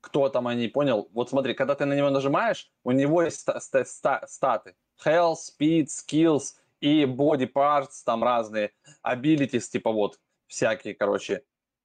[0.00, 1.08] Кто там они, понял?
[1.12, 4.74] Вот смотри, когда ты на него нажимаешь, у него есть ста- ста- ста- статы.
[5.04, 8.72] Health, speed, skills и body parts там разные.
[9.02, 11.42] Abilities, типа вот, всякие, короче.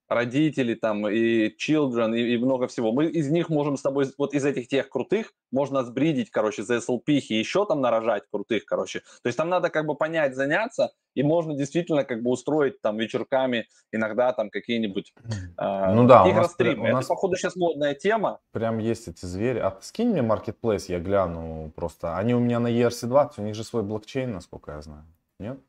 [0.07, 2.91] Родители там и children и, и много всего.
[2.91, 6.77] Мы из них можем с тобой, вот из этих тех крутых, можно сбридить, короче, за
[6.77, 8.99] SLP и еще там нарожать крутых, короче.
[9.23, 12.97] То есть там надо как бы понять, заняться, и можно действительно как бы устроить там
[12.97, 15.13] вечерками иногда там какие-нибудь
[15.57, 16.83] э, Ну да, у нас игростримы.
[16.83, 18.39] у Это, нас- походу, сейчас модная тема.
[18.51, 19.57] Прям есть эти звери.
[19.59, 22.15] А скинь мне Marketplace, я гляну просто.
[22.17, 25.05] Они у меня на ERC20, у них же свой блокчейн, насколько я знаю.
[25.39, 25.59] Нет?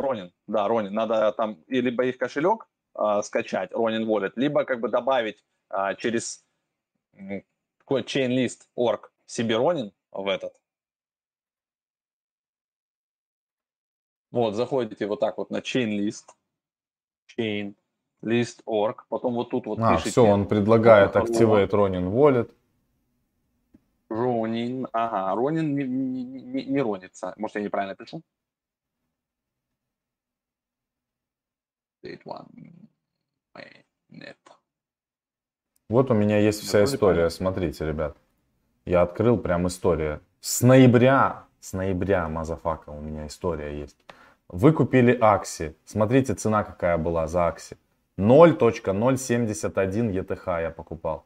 [0.00, 0.92] Ронин, да, Ронин.
[0.92, 6.44] Надо там либо их кошелек а, скачать, Ронин Wallet, либо как бы добавить а, через
[7.14, 7.44] м,
[7.78, 10.54] такой chainlist.org себе Ронин в этот.
[14.30, 16.24] Вот, заходите вот так вот на chainlist,
[17.38, 21.26] chainlist.org, потом вот тут вот А, пишите все, он предлагает Ага.
[21.26, 22.50] Activate Ronin Wallet.
[24.08, 27.34] Ronin, ага, Ронин не, не- не- не ронится.
[27.36, 28.22] Может, я неправильно пишу?
[32.04, 32.81] Day one.
[34.08, 34.36] Нет.
[35.88, 37.30] Вот у меня есть вся история.
[37.30, 38.16] Смотрите, ребят.
[38.84, 40.20] Я открыл прям история.
[40.40, 43.96] С ноября, с ноября, motherfucker, у меня история есть.
[44.48, 45.74] Вы купили Axie.
[45.84, 47.76] Смотрите, цена какая была за Axie.
[48.18, 51.24] 0.071 ETH я покупал.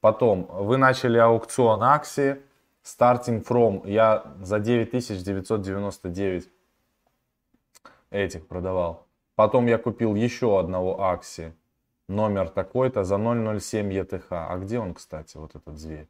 [0.00, 2.42] Потом вы начали аукцион Акси.
[2.84, 6.48] Starting from я за 9999
[8.10, 9.07] этих продавал.
[9.38, 11.54] Потом я купил еще одного Акси.
[12.08, 14.24] Номер такой-то за 007 ETH.
[14.30, 16.08] А где он, кстати, вот этот зверь?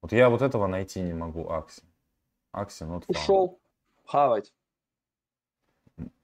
[0.00, 1.82] Вот я вот этого найти не могу, Акси.
[2.52, 3.04] Акси, found.
[3.08, 3.58] Ушел
[4.06, 4.54] хавать.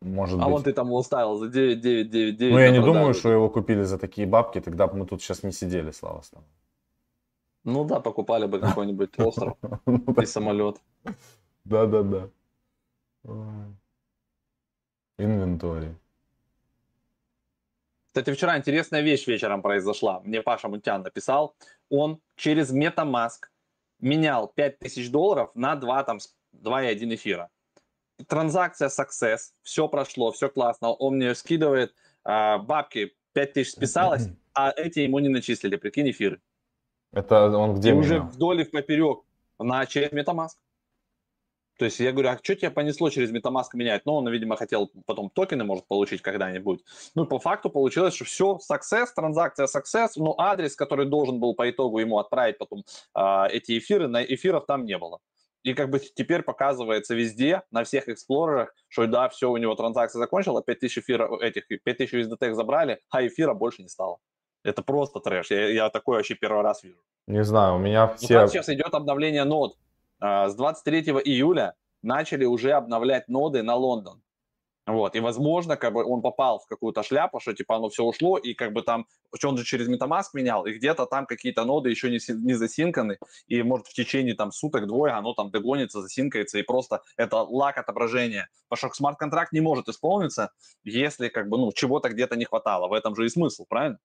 [0.01, 0.53] Может А быть.
[0.53, 2.53] вон ты там его ставил за 9999.
[2.55, 2.93] Ну, я не продажу.
[2.95, 6.23] думаю, что его купили за такие бабки, тогда бы мы тут сейчас не сидели, слава
[6.23, 6.47] слава.
[7.65, 9.59] Ну да, покупали бы какой-нибудь остров
[10.23, 10.81] и самолет.
[11.65, 12.31] Да-да-да.
[15.19, 15.95] Инвентарь.
[18.15, 20.21] Кстати, вчера интересная вещь вечером произошла.
[20.21, 21.57] Мне Паша Мутян написал.
[21.91, 23.49] Он через MetaMask
[23.99, 27.51] менял 5000 долларов на 2, там, с- 2,1 эфира.
[28.29, 30.93] Транзакция success, все прошло, все классно.
[30.93, 31.93] Он мне скидывает
[32.23, 36.41] а, бабки, 5000 списалось, а эти ему не начислили, прикинь, эфиры.
[37.13, 38.29] Это он где И уже менял?
[38.29, 39.25] вдоль и в поперек
[39.59, 40.51] на через MetaMask.
[41.79, 44.07] То есть я говорю, а что тебя понесло через MetaMask менять?
[44.07, 46.85] Ну, он, видимо, хотел потом токены, может, получить когда-нибудь.
[47.15, 51.69] Ну, по факту получилось, что все, success, транзакция success, но адрес, который должен был по
[51.69, 55.19] итогу ему отправить потом а, эти эфиры, на эфиров там не было.
[55.65, 60.21] И как бы теперь показывается везде, на всех эксплорерах, что да, все, у него транзакция
[60.21, 64.19] закончила, 5000 эфиров, этих, 5000 USDT забрали, а эфира больше не стало.
[64.63, 65.51] Это просто трэш.
[65.51, 66.99] Я, я такое вообще первый раз вижу.
[67.27, 68.35] Не знаю, у меня Ну, все...
[68.35, 69.77] там сейчас идет обновление нод.
[70.27, 74.23] А, С 23 июля начали уже обновлять ноды на Лондон.
[74.87, 78.39] Вот, и возможно, как бы он попал в какую-то шляпу, что типа оно все ушло,
[78.39, 79.07] и как бы там,
[79.43, 83.19] он же через MetaMask менял, и где-то там какие-то ноды еще не, не засинканы,
[83.49, 88.49] и может в течение там суток-двое оно там догонится, засинкается, и просто это лак отображения.
[88.69, 90.53] Потому что смарт-контракт не может исполниться,
[90.85, 92.89] если как бы, ну, чего-то где-то не хватало.
[92.89, 93.99] В этом же и смысл, правильно?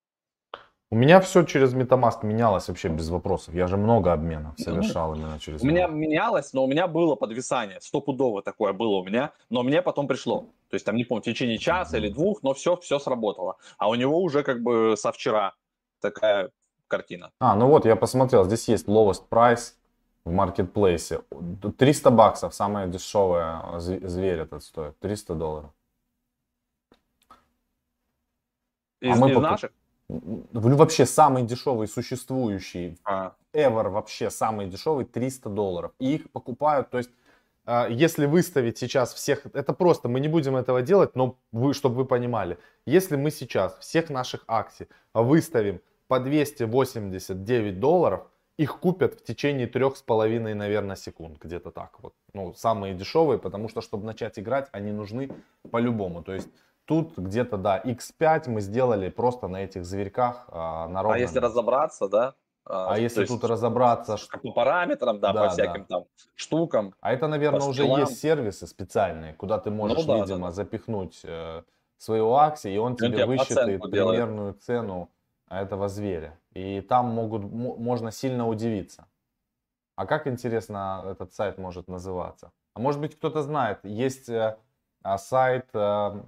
[0.92, 3.54] У меня все через MetaMask менялось вообще без вопросов.
[3.54, 7.80] Я же много обменов совершал именно через У меня менялось, но у меня было подвисание.
[7.80, 10.46] Стопудово такое было у меня, но мне потом пришло.
[10.68, 13.56] То есть там, не помню, в течение часа или двух, но все, все сработало.
[13.78, 15.54] А у него уже как бы со вчера
[16.00, 16.50] такая
[16.88, 17.30] картина.
[17.38, 19.74] А, ну вот, я посмотрел, здесь есть lowest price
[20.24, 21.22] в маркетплейсе.
[21.78, 24.98] 300 баксов, самая дешевая зв- зверь этот стоит.
[24.98, 25.70] 300 долларов.
[29.00, 29.70] Из, мы из покуп- наших?
[30.10, 35.92] М, Вообще самый дешевый существующий А, ever вообще самый дешевый 300 долларов.
[36.00, 37.10] И их покупают, то есть
[37.66, 41.96] а, если выставить сейчас всех, это просто, мы не будем этого делать, но вы, чтобы
[41.96, 48.22] вы понимали, если мы сейчас всех наших акций выставим по 289 долларов,
[48.56, 52.12] их купят в течение трех с половиной, наверное, секунд, где-то так вот.
[52.34, 55.30] Ну, самые дешевые, потому что, чтобы начать играть, они нужны
[55.70, 56.22] по-любому.
[56.22, 56.48] То есть
[56.90, 62.08] тут где-то, да, x5 мы сделали просто на этих зверьках а, на а если разобраться,
[62.08, 62.34] да?
[62.64, 64.38] А то если есть тут разобраться, что...
[64.38, 66.92] по параметрам, да, Да, по всяким там штукам.
[67.00, 70.52] А это, наверное, уже есть сервисы специальные, куда ты можешь, да, да, видимо, да.
[70.52, 71.62] запихнуть э,
[71.96, 75.10] свою акцию, и он тебе тебе высчитает примерную цену
[75.48, 76.40] этого зверя.
[76.54, 79.06] И там могут, мо- можно сильно удивиться.
[79.94, 82.50] А как, интересно, этот сайт может называться?
[82.74, 84.56] А может быть, кто-то знает, есть э,
[85.02, 85.68] а, сайт...
[85.72, 86.20] Э,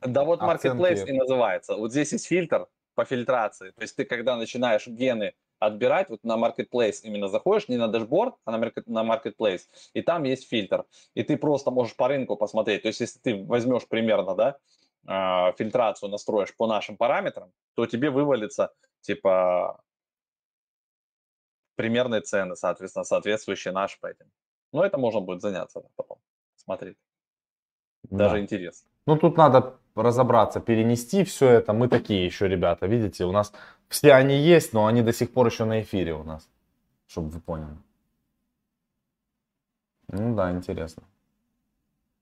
[0.00, 1.76] да вот Marketplace и называется.
[1.76, 3.70] Вот здесь есть фильтр по фильтрации.
[3.70, 8.34] То есть ты, когда начинаешь гены отбирать, вот на Marketplace именно заходишь, не на дашборд,
[8.44, 10.84] а на, Marketplace, и там есть фильтр.
[11.14, 12.82] И ты просто можешь по рынку посмотреть.
[12.82, 14.58] То есть если ты возьмешь примерно, да,
[15.06, 19.82] а, фильтрацию настроишь по нашим параметрам, то тебе вывалится, типа,
[21.76, 24.26] примерные цены, соответственно, соответствующие нашим по этим.
[24.72, 26.18] Но это можно будет заняться потом,
[26.56, 26.98] смотреть.
[28.02, 28.40] Даже да.
[28.40, 28.88] интересно.
[29.08, 31.72] Ну, тут надо разобраться, перенести все это.
[31.72, 33.54] Мы такие еще ребята, видите, у нас
[33.88, 36.46] все они есть, но они до сих пор еще на эфире у нас,
[37.06, 37.78] чтобы вы поняли.
[40.08, 41.04] Ну да, интересно.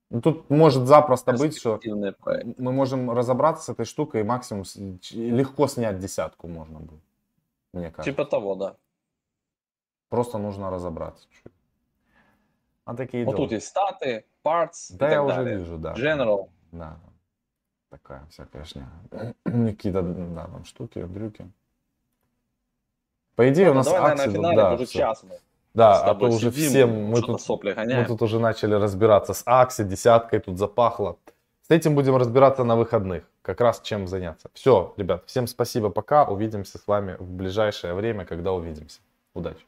[0.09, 1.77] Ну, тут может запросто быть, что
[2.21, 2.57] проект.
[2.57, 4.63] мы можем разобраться с этой штукой и максимум
[5.11, 7.03] легко снять десятку можно будет.
[7.73, 8.09] Мне кажется.
[8.09, 8.77] Типа того, да.
[10.07, 11.51] Просто нужно разобраться чуть.
[12.85, 13.43] А такие Вот дела.
[13.43, 15.57] тут есть статы, parts Да, я уже далее.
[15.57, 15.93] вижу, да.
[15.93, 16.47] General.
[16.77, 16.97] Да.
[17.89, 18.89] Такая всякая шня.
[19.43, 21.49] Какие-то, да, там штуки, дрюки.
[23.35, 25.39] По идее, у Ладно, нас давай, наверное, акции, финале, да, уже час мы
[25.73, 29.43] Да, а то уже сидим, всем, мы тут, сопли мы тут уже начали разбираться с
[29.45, 31.17] Акси, десяткой тут запахло.
[31.61, 34.49] С этим будем разбираться на выходных, как раз чем заняться.
[34.53, 39.01] Все, ребят, всем спасибо, пока, увидимся с вами в ближайшее время, когда увидимся.
[39.33, 39.63] Удачи.